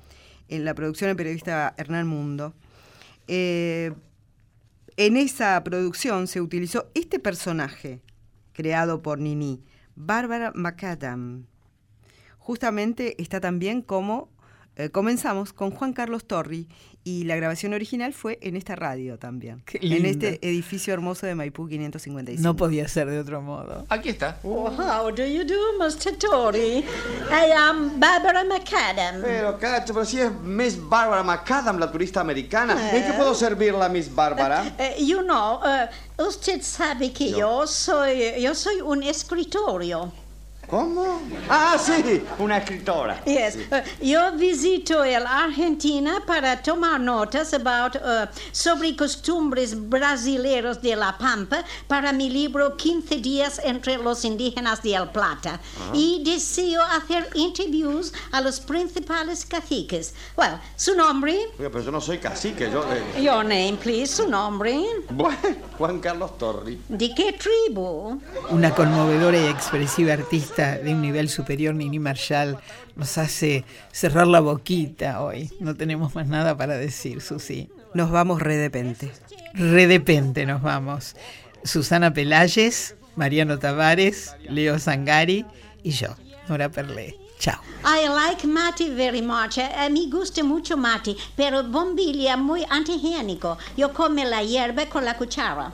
en 0.47 0.65
la 0.65 0.73
producción 0.73 1.09
del 1.09 1.17
periodista 1.17 1.73
Hernán 1.77 2.07
Mundo. 2.07 2.53
Eh, 3.27 3.91
en 4.97 5.17
esa 5.17 5.63
producción 5.63 6.27
se 6.27 6.41
utilizó 6.41 6.89
este 6.93 7.19
personaje 7.19 8.01
creado 8.53 9.01
por 9.01 9.19
Nini, 9.19 9.63
Bárbara 9.95 10.51
McAdam. 10.55 11.45
Justamente 12.37 13.21
está 13.21 13.39
también 13.39 13.81
como 13.81 14.29
eh, 14.79 14.91
comenzamos 14.91 15.51
con 15.51 15.71
Juan 15.71 15.91
Carlos 15.91 16.25
Torri 16.25 16.69
y 17.03 17.25
la 17.25 17.35
grabación 17.35 17.73
original 17.73 18.13
fue 18.13 18.39
en 18.41 18.55
esta 18.55 18.77
radio 18.77 19.19
también. 19.19 19.61
En 19.73 20.05
este 20.05 20.39
edificio 20.41 20.93
hermoso 20.93 21.25
de 21.25 21.35
Maipú 21.35 21.67
555. 21.67 22.41
No 22.41 22.55
podía 22.55 22.87
ser 22.87 23.09
de 23.09 23.19
otro 23.19 23.41
modo. 23.41 23.85
Aquí 23.89 24.07
está. 24.07 24.39
Oh, 24.41 24.69
how 24.69 25.11
do 25.11 25.25
you 25.25 25.43
do, 25.43 25.77
Mr. 25.79 26.17
Torri? 26.17 26.85
I 27.29 27.51
am 27.53 27.99
Barbara 27.99 28.45
McAdam. 28.45 29.21
Pero, 29.21 29.59
cacho, 29.59 29.93
pero 29.93 30.05
si 30.05 30.21
es 30.21 30.31
Miss 30.43 30.77
Barbara 30.79 31.23
McAdam, 31.23 31.77
la 31.77 31.91
turista 31.91 32.21
americana. 32.21 32.95
¿En 32.95 33.03
qué 33.03 33.17
puedo 33.17 33.35
servirla, 33.35 33.89
Miss 33.89 34.13
Barbara? 34.13 34.63
Uh, 34.79 35.03
you 35.03 35.21
know, 35.23 35.59
uh, 35.61 36.23
usted 36.25 36.61
sabe 36.61 37.11
que 37.11 37.31
yo 37.31 37.67
soy, 37.67 38.41
yo 38.41 38.55
soy 38.55 38.79
un 38.79 39.03
escritorio. 39.03 40.09
¿Cómo? 40.69 41.19
Ah, 41.49 41.77
sí, 41.79 42.21
una 42.37 42.57
escritora. 42.57 43.23
Yes. 43.25 43.55
Uh, 43.55 44.05
yo 44.05 44.31
visito 44.33 45.03
el 45.03 45.25
Argentina 45.25 46.21
para 46.27 46.61
tomar 46.61 46.99
notas 46.99 47.55
about, 47.55 47.95
uh, 47.95 48.27
sobre 48.51 48.95
costumbres 48.95 49.73
brasileños 49.89 50.79
de 50.79 50.95
La 50.95 51.17
Pampa 51.17 51.63
para 51.87 52.13
mi 52.13 52.29
libro 52.29 52.77
15 52.77 53.15
días 53.15 53.59
entre 53.63 53.97
los 53.97 54.23
indígenas 54.23 54.83
de 54.83 54.93
El 54.93 55.09
Plata. 55.09 55.59
Ah. 55.59 55.91
Y 55.95 56.21
deseo 56.23 56.83
hacer 56.83 57.27
interviews 57.33 58.13
a 58.31 58.39
los 58.39 58.59
principales 58.59 59.45
caciques. 59.45 60.13
Well, 60.37 60.59
su 60.75 60.95
nombre. 60.95 61.35
Pero 61.57 61.81
yo 61.81 61.91
no 61.91 61.99
soy 61.99 62.19
cacique, 62.19 62.69
yo... 62.71 62.83
Eh... 62.93 63.23
Your 63.23 63.43
name, 63.43 63.77
please, 63.81 64.17
su 64.17 64.29
nombre. 64.29 64.79
Bueno, 65.09 65.37
Juan 65.79 65.99
Carlos 65.99 66.37
Torri. 66.37 66.79
¿De 66.87 67.11
qué 67.15 67.33
tribu? 67.33 68.21
Una 68.51 68.69
conmovedora 68.75 69.39
y 69.39 69.47
expresiva 69.47 70.13
artista 70.13 70.58
de 70.59 70.93
un 70.93 71.01
nivel 71.01 71.29
superior, 71.29 71.73
Nini 71.73 71.99
Marshall, 71.99 72.57
nos 72.95 73.17
hace 73.17 73.63
cerrar 73.91 74.27
la 74.27 74.39
boquita 74.39 75.21
hoy. 75.21 75.51
No 75.59 75.75
tenemos 75.75 76.15
más 76.15 76.27
nada 76.27 76.57
para 76.57 76.77
decir, 76.77 77.21
Susi. 77.21 77.69
Nos 77.93 78.11
vamos 78.11 78.41
redepente. 78.41 79.11
Redepente 79.53 80.45
nos 80.45 80.61
vamos. 80.61 81.15
Susana 81.63 82.13
Pelayes, 82.13 82.95
Mariano 83.15 83.57
Tavares, 83.57 84.35
Leo 84.49 84.79
Zangari 84.79 85.45
y 85.83 85.91
yo, 85.91 86.15
Nora 86.47 86.69
Perlé. 86.69 87.28
Chao. 87.39 87.55
I 87.85 88.09
like 88.09 88.45
mate 88.45 88.89
very 88.89 89.21
much. 89.21 89.59
A, 89.59 89.87
mí 89.89 90.09
gusta 90.11 90.43
mucho 90.43 90.75
mate, 90.75 91.15
pero 91.37 91.63
bombilla 91.63 92.35
muy 92.35 92.65
antihigiénico. 92.69 93.57
Yo 93.77 93.93
come 93.93 94.25
la 94.25 94.43
hierba 94.43 94.85
con 94.89 95.05
la 95.05 95.13
cuchara. 95.13 95.71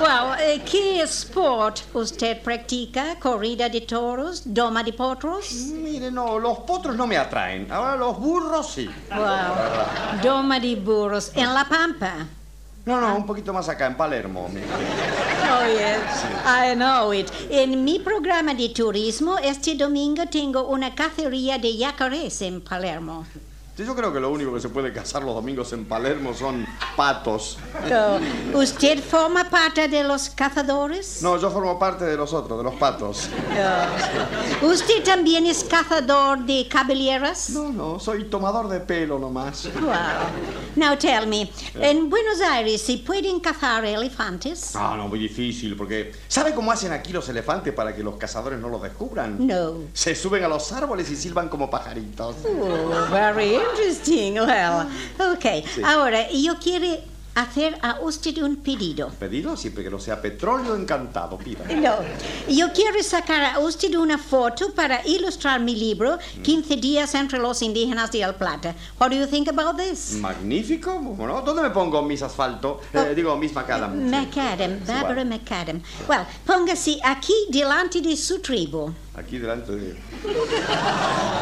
Well, 0.00 0.36
eh, 0.38 0.62
¿qué 0.64 1.02
sport 1.02 1.80
usted 1.92 2.40
practica? 2.44 3.16
¿Corrida 3.18 3.68
de 3.68 3.80
toros? 3.80 4.42
¿Doma 4.44 4.84
de 4.84 4.92
potros? 4.92 5.50
Mire, 5.72 6.12
no, 6.12 6.38
los 6.38 6.60
potros 6.60 6.94
no 6.94 7.04
me 7.04 7.16
atraen. 7.16 7.66
Ahora 7.72 7.96
los 7.96 8.16
burros 8.20 8.70
sí. 8.70 8.88
Wow. 9.10 10.22
Doma 10.22 10.60
de 10.60 10.76
burros. 10.76 11.32
¿En 11.34 11.52
La 11.52 11.64
Pampa? 11.64 12.28
No, 12.88 12.98
no, 13.02 13.16
un 13.16 13.26
poquito 13.26 13.52
más 13.52 13.68
acá, 13.68 13.86
en 13.86 13.98
Palermo. 13.98 14.48
Oh, 14.48 15.66
yes. 15.66 16.24
I 16.46 16.74
know 16.74 17.12
it. 17.12 17.28
En 17.50 17.84
mi 17.84 17.98
programa 17.98 18.54
de 18.54 18.70
turismo, 18.70 19.36
este 19.36 19.74
domingo 19.74 20.24
tengo 20.24 20.66
una 20.68 20.94
cacería 20.94 21.58
de 21.58 21.76
yacarés 21.76 22.40
en 22.40 22.62
Palermo. 22.62 23.26
Yo 23.76 23.94
creo 23.94 24.10
que 24.10 24.18
lo 24.18 24.30
único 24.30 24.54
que 24.54 24.60
se 24.60 24.70
puede 24.70 24.90
cazar 24.90 25.22
los 25.22 25.34
domingos 25.34 25.70
en 25.74 25.84
Palermo 25.84 26.32
son 26.32 26.66
patos. 26.96 27.58
¿Usted 28.54 29.04
forma 29.04 29.44
parte 29.44 29.86
de 29.86 30.02
los 30.02 30.30
cazadores? 30.30 31.22
No, 31.22 31.36
yo 31.36 31.50
formo 31.50 31.78
parte 31.78 32.06
de 32.06 32.16
los 32.16 32.32
otros, 32.32 32.56
de 32.56 32.64
los 32.64 32.74
patos. 32.76 33.28
¿Usted 34.62 35.04
también 35.04 35.44
es 35.44 35.62
cazador 35.62 36.38
de 36.38 36.66
cabelleras? 36.68 37.50
No, 37.50 37.68
no, 37.68 38.00
soy 38.00 38.24
tomador 38.24 38.68
de 38.68 38.80
pelo 38.80 39.18
nomás. 39.18 39.68
Wow. 39.74 39.92
Now 40.76 40.96
tell 40.96 41.26
me, 41.26 41.50
¿en 41.74 42.08
Buenos 42.10 42.40
Aires 42.40 42.80
se 42.82 42.98
pueden 42.98 43.40
cazar 43.40 43.84
elefantes? 43.84 44.74
Ah, 44.74 44.94
no, 44.96 45.08
muy 45.08 45.18
difícil, 45.18 45.76
porque 45.76 46.12
¿sabe 46.28 46.54
cómo 46.54 46.70
hacen 46.72 46.92
aquí 46.92 47.12
los 47.12 47.28
elefantes 47.28 47.72
para 47.74 47.94
que 47.94 48.02
los 48.02 48.16
cazadores 48.16 48.58
no 48.58 48.68
los 48.68 48.82
descubran? 48.82 49.46
No. 49.46 49.74
Se 49.92 50.14
suben 50.14 50.44
a 50.44 50.48
los 50.48 50.70
árboles 50.72 51.10
y 51.10 51.16
silban 51.16 51.48
como 51.48 51.70
pajaritos. 51.70 52.36
Oh, 52.44 53.06
very 53.10 53.54
interesting. 53.54 54.34
Well, 54.34 54.88
ok. 55.32 55.84
Ahora, 55.84 56.30
yo 56.30 56.54
quiero 56.58 56.86
hacer 57.38 57.78
a 57.82 58.00
usted 58.00 58.38
un 58.42 58.56
pedido. 58.56 59.08
¿Pedido? 59.10 59.56
Siempre 59.56 59.84
que 59.84 59.90
no 59.90 59.98
sea 59.98 60.20
petróleo 60.20 60.74
encantado, 60.74 61.38
pida. 61.38 61.64
No. 61.68 61.96
Yo 62.48 62.72
quiero 62.72 63.00
sacar 63.02 63.44
a 63.54 63.58
usted 63.60 63.94
una 63.94 64.18
foto 64.18 64.72
para 64.74 65.06
ilustrar 65.06 65.60
mi 65.60 65.76
libro, 65.76 66.18
15 66.42 66.76
días 66.76 67.14
entre 67.14 67.38
los 67.38 67.62
indígenas 67.62 68.10
de 68.10 68.22
El 68.22 68.34
Plata. 68.34 68.74
What 68.98 69.10
do 69.10 69.16
you 69.16 69.26
think 69.26 69.48
about 69.48 69.76
this? 69.76 70.14
Magnífico. 70.14 70.98
Bueno, 70.98 71.40
¿dónde 71.42 71.62
me 71.62 71.70
pongo 71.70 72.02
mis 72.02 72.22
asfalto? 72.22 72.80
Eh, 72.92 73.08
oh. 73.10 73.14
digo, 73.14 73.36
mis 73.36 73.52
macadam. 73.52 74.10
Macadam, 74.10 74.80
Barbara 74.84 75.24
Macadam. 75.24 75.80
Well, 76.08 76.26
póngase 76.44 76.98
aquí 77.04 77.34
delante 77.50 78.00
de 78.00 78.16
su 78.16 78.40
tribu. 78.40 78.92
Aquí 79.18 79.38
delante 79.38 79.72
de... 79.72 79.96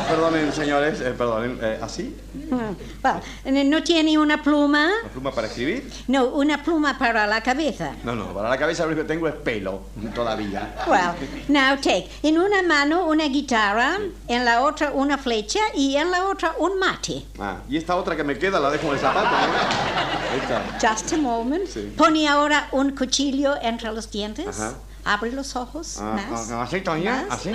perdonen, 0.09 0.51
señores, 0.51 1.01
eh, 1.03 1.12
perdonen, 1.17 1.59
eh, 1.61 1.79
¿así? 1.83 2.17
Mm. 2.35 3.69
¿No 3.69 3.83
tiene 3.83 4.17
una 4.19 4.43
pluma? 4.43 4.89
¿Una 5.03 5.12
pluma 5.12 5.33
para 5.33 5.47
escribir? 5.49 5.91
No, 6.09 6.27
una 6.27 6.62
pluma 6.62 6.99
para 6.99 7.27
la 7.27 7.43
cabeza. 7.43 7.93
No, 8.03 8.15
no, 8.15 8.33
para 8.33 8.49
la 8.49 8.57
cabeza 8.57 8.85
lo 8.85 8.93
único 8.93 9.03
que 9.03 9.09
tengo 9.09 9.29
es 9.29 9.35
pelo, 9.35 9.83
todavía. 10.15 10.75
Well, 10.87 11.15
now 11.49 11.77
take. 11.77 12.09
En 12.23 12.39
una 12.39 12.62
mano 12.62 13.07
una 13.07 13.29
guitarra, 13.29 13.99
en 14.27 14.45
la 14.45 14.62
otra 14.62 14.93
una 14.93 15.19
flecha 15.19 15.61
y 15.75 15.97
en 15.97 16.11
la 16.11 16.27
otra 16.27 16.55
un 16.59 16.79
mate. 16.79 17.25
Ah, 17.39 17.59
y 17.69 17.77
esta 17.77 17.95
otra 17.97 18.17
que 18.17 18.25
me 18.25 18.39
queda 18.39 18.59
la 18.59 18.71
dejo 18.71 18.87
en 18.87 18.95
el 18.95 18.99
zapato, 19.01 19.29
¿no? 19.29 20.89
Just 20.89 21.12
a 21.12 21.17
moment. 21.19 21.69
Pone 21.97 22.27
ahora 22.27 22.69
un 22.73 22.97
cuchillo 22.97 23.55
entre 23.61 23.93
los 23.93 24.11
dientes. 24.11 24.47
Ajá. 24.49 24.75
Abre 25.07 25.31
los 25.31 25.55
ojos. 25.55 25.99
Ah, 26.01 26.19
más. 26.29 26.51
Ah, 26.51 26.62
¿Así 26.62 26.81
todavía? 26.81 27.27
¿Así? 27.31 27.53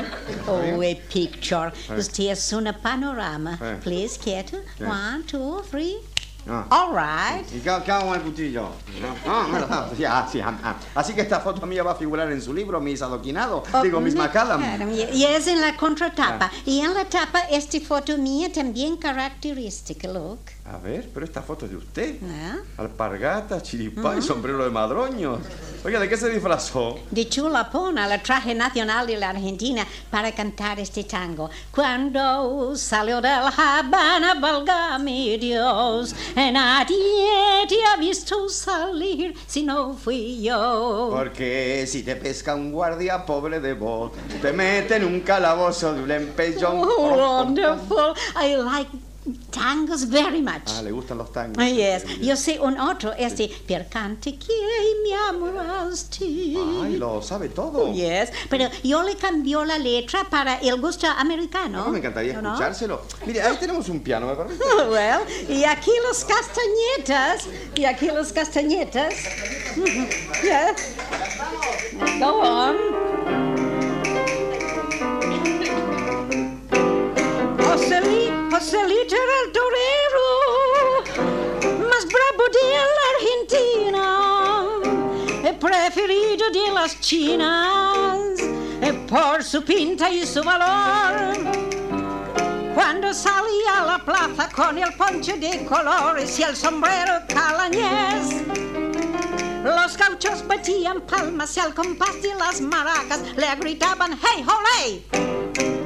Oh, 0.48 0.82
a 0.82 0.96
picture. 1.14 1.74
Usted 1.98 2.32
es 2.32 2.54
un 2.54 2.74
panorama. 2.82 3.60
Please, 3.84 4.18
quieto. 4.18 4.58
One, 4.80 5.24
two, 5.28 5.62
three. 5.70 5.98
Ah. 6.48 6.66
All 6.70 6.92
right. 6.94 7.46
¿Y 7.54 7.60
qué, 7.60 7.70
hago 7.70 8.08
con 8.08 8.16
el 8.16 8.22
cuchillo? 8.22 8.70
Ah, 9.28 9.88
sí, 9.96 10.04
ah, 10.06 10.28
sí, 10.32 10.42
Así 10.96 11.14
que 11.14 11.22
esta 11.22 11.40
foto 11.40 11.66
mía 11.66 11.84
va 11.84 11.92
a 11.92 11.96
figurar 11.96 12.32
en 12.32 12.42
su 12.42 12.54
libro, 12.54 12.80
mis 12.82 13.02
adoquinados. 13.02 13.64
Oh, 13.74 13.82
Digo, 13.82 14.00
mis 14.00 14.16
macadam. 14.16 14.62
Y 14.92 15.24
es 15.24 15.48
en 15.48 15.62
la 15.62 15.76
contratapa. 15.76 16.52
Y 16.66 16.80
en 16.82 16.94
la 16.94 17.06
tapa, 17.06 17.42
esta 17.50 17.80
foto 17.80 18.18
mía 18.18 18.52
también 18.52 18.98
característica, 18.98 20.08
look. 20.08 20.40
A 20.66 20.78
ver, 20.78 21.10
pero 21.14 21.26
esta 21.26 21.42
foto 21.42 21.66
es 21.66 21.72
de 21.72 21.78
usted. 21.78 22.20
Alpargata, 22.78 23.62
chiripá 23.62 24.16
y 24.18 24.22
sombrero 24.22 24.64
de 24.64 24.70
madroños. 24.70 25.40
Oiga, 25.84 26.00
¿de 26.00 26.08
qué 26.08 26.16
se 26.16 26.30
disfrazó? 26.30 27.00
De 27.10 27.28
chulapona, 27.28 28.08
la 28.08 28.22
traje 28.22 28.54
nacional 28.54 29.08
de 29.08 29.18
la 29.18 29.32
Argentina, 29.32 29.86
para 30.12 30.32
cantar 30.32 30.80
este 30.80 31.04
tango. 31.04 31.50
Cuando 31.72 32.76
salió 32.76 33.20
de 33.20 33.30
la 33.30 33.48
Habana, 33.80 34.36
valga 34.36 35.00
mi 35.00 35.38
Dios, 35.38 36.16
nadie 36.36 37.68
te 37.68 37.76
ha 37.84 37.98
visto 37.98 38.50
salir 38.50 39.34
si 39.48 39.64
no 39.64 39.94
fui 39.94 40.42
yo. 40.42 41.10
Porque 41.12 41.86
si 41.88 42.04
te 42.04 42.16
pesca 42.16 42.56
un 42.56 42.72
guardia 42.72 43.26
pobre 43.26 43.60
de 43.60 43.74
vos, 43.74 44.12
te 44.42 44.54
mete 44.54 44.96
en 44.96 45.06
un 45.06 45.22
calabozo 45.22 45.94
de 45.94 46.04
un 46.04 46.12
empellón. 46.12 46.82
Oh, 46.82 47.16
wonderful. 47.16 48.16
I 48.36 48.56
like 48.56 48.90
tangos 49.52 50.08
very 50.08 50.42
much. 50.42 50.68
Ah, 50.68 50.82
le 50.82 50.92
gustan 50.92 51.18
los 51.18 51.32
tangos. 51.32 51.64
Yes, 51.64 52.06
yo 52.20 52.36
sé 52.36 52.60
un 52.60 52.80
otro, 52.80 53.14
este, 53.14 53.50
per 53.68 53.88
cante 53.90 54.38
que 54.38 54.54
mi 55.04 55.14
amoraste. 55.14 56.26
Ay, 56.84 56.98
lo 56.98 57.22
sabe 57.22 57.50
todo. 57.50 57.92
Yes, 57.94 58.32
pero 58.50 58.70
yo 58.84 59.04
le 59.04 59.16
cambió 59.16 59.64
la 59.66 59.78
letra 59.78 60.26
para 60.30 60.56
el 60.60 60.80
gusto 60.80 61.08
americano. 61.08 61.86
No, 61.86 61.92
me 61.92 62.00
encantaría 62.00 62.42
¿no? 62.42 62.50
escuchárselo. 62.54 63.02
Mire, 63.26 63.42
ahí 63.42 63.58
tenemos 63.60 63.88
un 63.90 64.00
piano, 64.02 64.28
¿me 64.28 64.36
permite? 64.36 64.64
Well, 64.92 65.22
y 65.48 65.64
aquí 65.64 65.92
los 66.08 66.26
castañetas, 66.26 67.48
y 67.76 67.86
aquí 67.86 68.08
los 68.08 68.32
castañetas. 68.34 69.14
Yes. 70.42 70.96
Go 72.20 72.42
on. 72.42 72.76
Joseli, 77.58 78.21
Joselito 78.62 79.16
era 79.16 79.36
el 79.44 79.52
torero 79.52 80.28
más 81.90 82.06
bravo 82.06 82.44
de 82.54 82.66
la 82.78 83.06
Argentina, 83.16 84.06
el 85.50 85.56
preferido 85.58 86.46
de 86.52 86.72
las 86.72 87.00
chinas, 87.00 88.20
eh, 88.84 88.94
por 89.10 89.44
su 89.44 89.64
pinta 89.64 90.12
y 90.12 90.28
su 90.28 90.44
valor. 90.44 91.34
Cuando 92.76 93.12
salía 93.16 93.80
a 93.80 93.86
la 93.86 94.06
plaza 94.06 94.48
con 94.56 94.78
el 94.78 94.94
poncho 94.94 95.36
de 95.38 95.66
colores 95.66 96.38
y 96.38 96.44
el 96.44 96.56
sombrero 96.56 97.14
calañés, 97.30 98.44
los 99.64 99.98
gauchos 99.98 100.46
batían 100.46 101.02
palmas 101.02 101.58
y 101.58 101.62
al 101.62 101.74
compás 101.74 102.22
de 102.22 102.36
las 102.36 102.62
maracas 102.62 103.22
le 103.36 103.56
gritaban 103.56 104.20
¡Hey, 104.22 104.46
holey! 104.46 105.81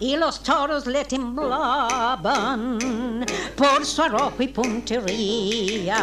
Y 0.00 0.16
los 0.16 0.40
toros 0.44 0.86
le 0.86 1.04
temblaban 1.04 2.78
por 3.56 3.84
su 3.84 4.02
arrojo 4.02 4.40
y 4.40 4.46
puntería. 4.48 5.96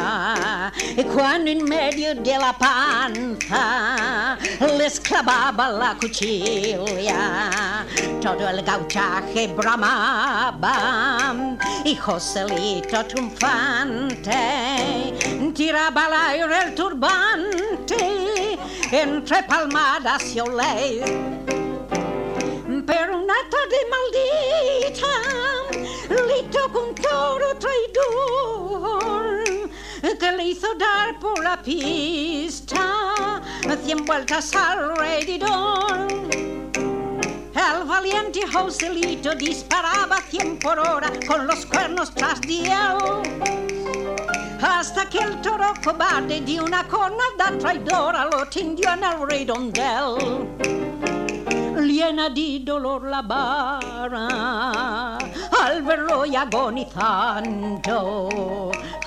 Y 0.98 1.04
cuando 1.04 1.50
en 1.50 1.64
medio 1.64 2.14
de 2.14 2.38
la 2.38 2.52
panza 2.58 4.38
les 4.78 5.00
clavaba 5.00 5.70
la 5.70 5.96
cuchilla, 5.96 7.86
todo 8.22 8.50
el 8.50 8.62
gauchaje 8.64 9.48
bramaba. 9.48 11.34
Y 11.86 11.96
Joselito 11.96 13.06
triunfante 13.06 14.34
tiraba 15.54 16.06
al 16.06 16.14
aire 16.32 16.64
el 16.66 16.76
turbante 16.76 18.60
entre 18.92 19.44
palmadas 19.44 20.36
y 20.36 20.40
olé. 20.42 21.65
Pero 22.86 23.18
una 23.18 23.34
tarde 23.50 23.78
maldita 23.94 25.14
le 26.10 26.44
tocó 26.50 26.80
un 26.90 26.96
toro 26.96 27.56
traidor 27.58 29.44
que 30.20 30.32
le 30.32 30.44
hizo 30.46 30.68
dar 30.76 31.20
por 31.20 31.44
la 31.44 31.62
pista 31.62 33.16
cien 33.84 34.06
vueltas 34.06 34.54
alrededor. 34.56 36.08
El 37.56 37.84
valiente 37.86 38.42
Joselito 38.52 39.34
disparaba 39.36 40.22
cien 40.30 40.60
por 40.60 40.78
hora 40.80 41.12
con 41.28 41.48
los 41.48 41.66
cuernos 41.66 42.14
tras 42.14 42.40
de 42.42 42.66
él. 42.66 42.98
Hasta 44.62 45.10
que 45.10 45.20
el 45.20 45.42
toro 45.42 45.74
cobarde 45.84 46.42
de 46.42 46.60
una 46.62 46.88
cornada 46.88 47.58
traidora 47.60 48.26
lo 48.26 48.48
tendió 48.48 48.94
en 48.94 49.04
el 49.04 49.28
redondel 49.28 51.05
llena 51.82 52.30
di 52.30 52.64
dolor 52.64 53.04
la 53.04 53.22
bara 53.22 55.18
al 55.62 55.82
verlo 55.82 56.26
y 56.26 56.36
agonizando 56.36 58.30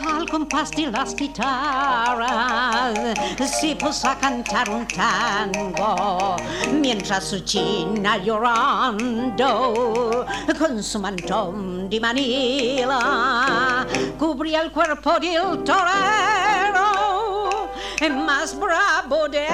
al 0.06 0.28
compás 0.28 0.70
de 0.72 0.90
las 0.90 1.14
guitarras 1.14 2.98
se 3.38 3.76
puso 3.76 4.08
a 4.08 4.16
cantar 4.16 4.68
un 4.70 4.86
tango. 4.86 6.36
Mientras 6.72 7.24
su 7.24 7.40
china 7.40 8.16
llorando 8.18 10.26
con 10.58 10.82
su 10.82 10.98
mantón 10.98 11.88
de 11.88 12.00
Manila 12.00 13.86
cubría 14.18 14.60
el 14.62 14.70
cuerpo 14.70 15.18
del 15.20 15.64
torero 15.64 16.98
más 18.28 18.54
bravo 18.58 19.28
de 19.28 19.46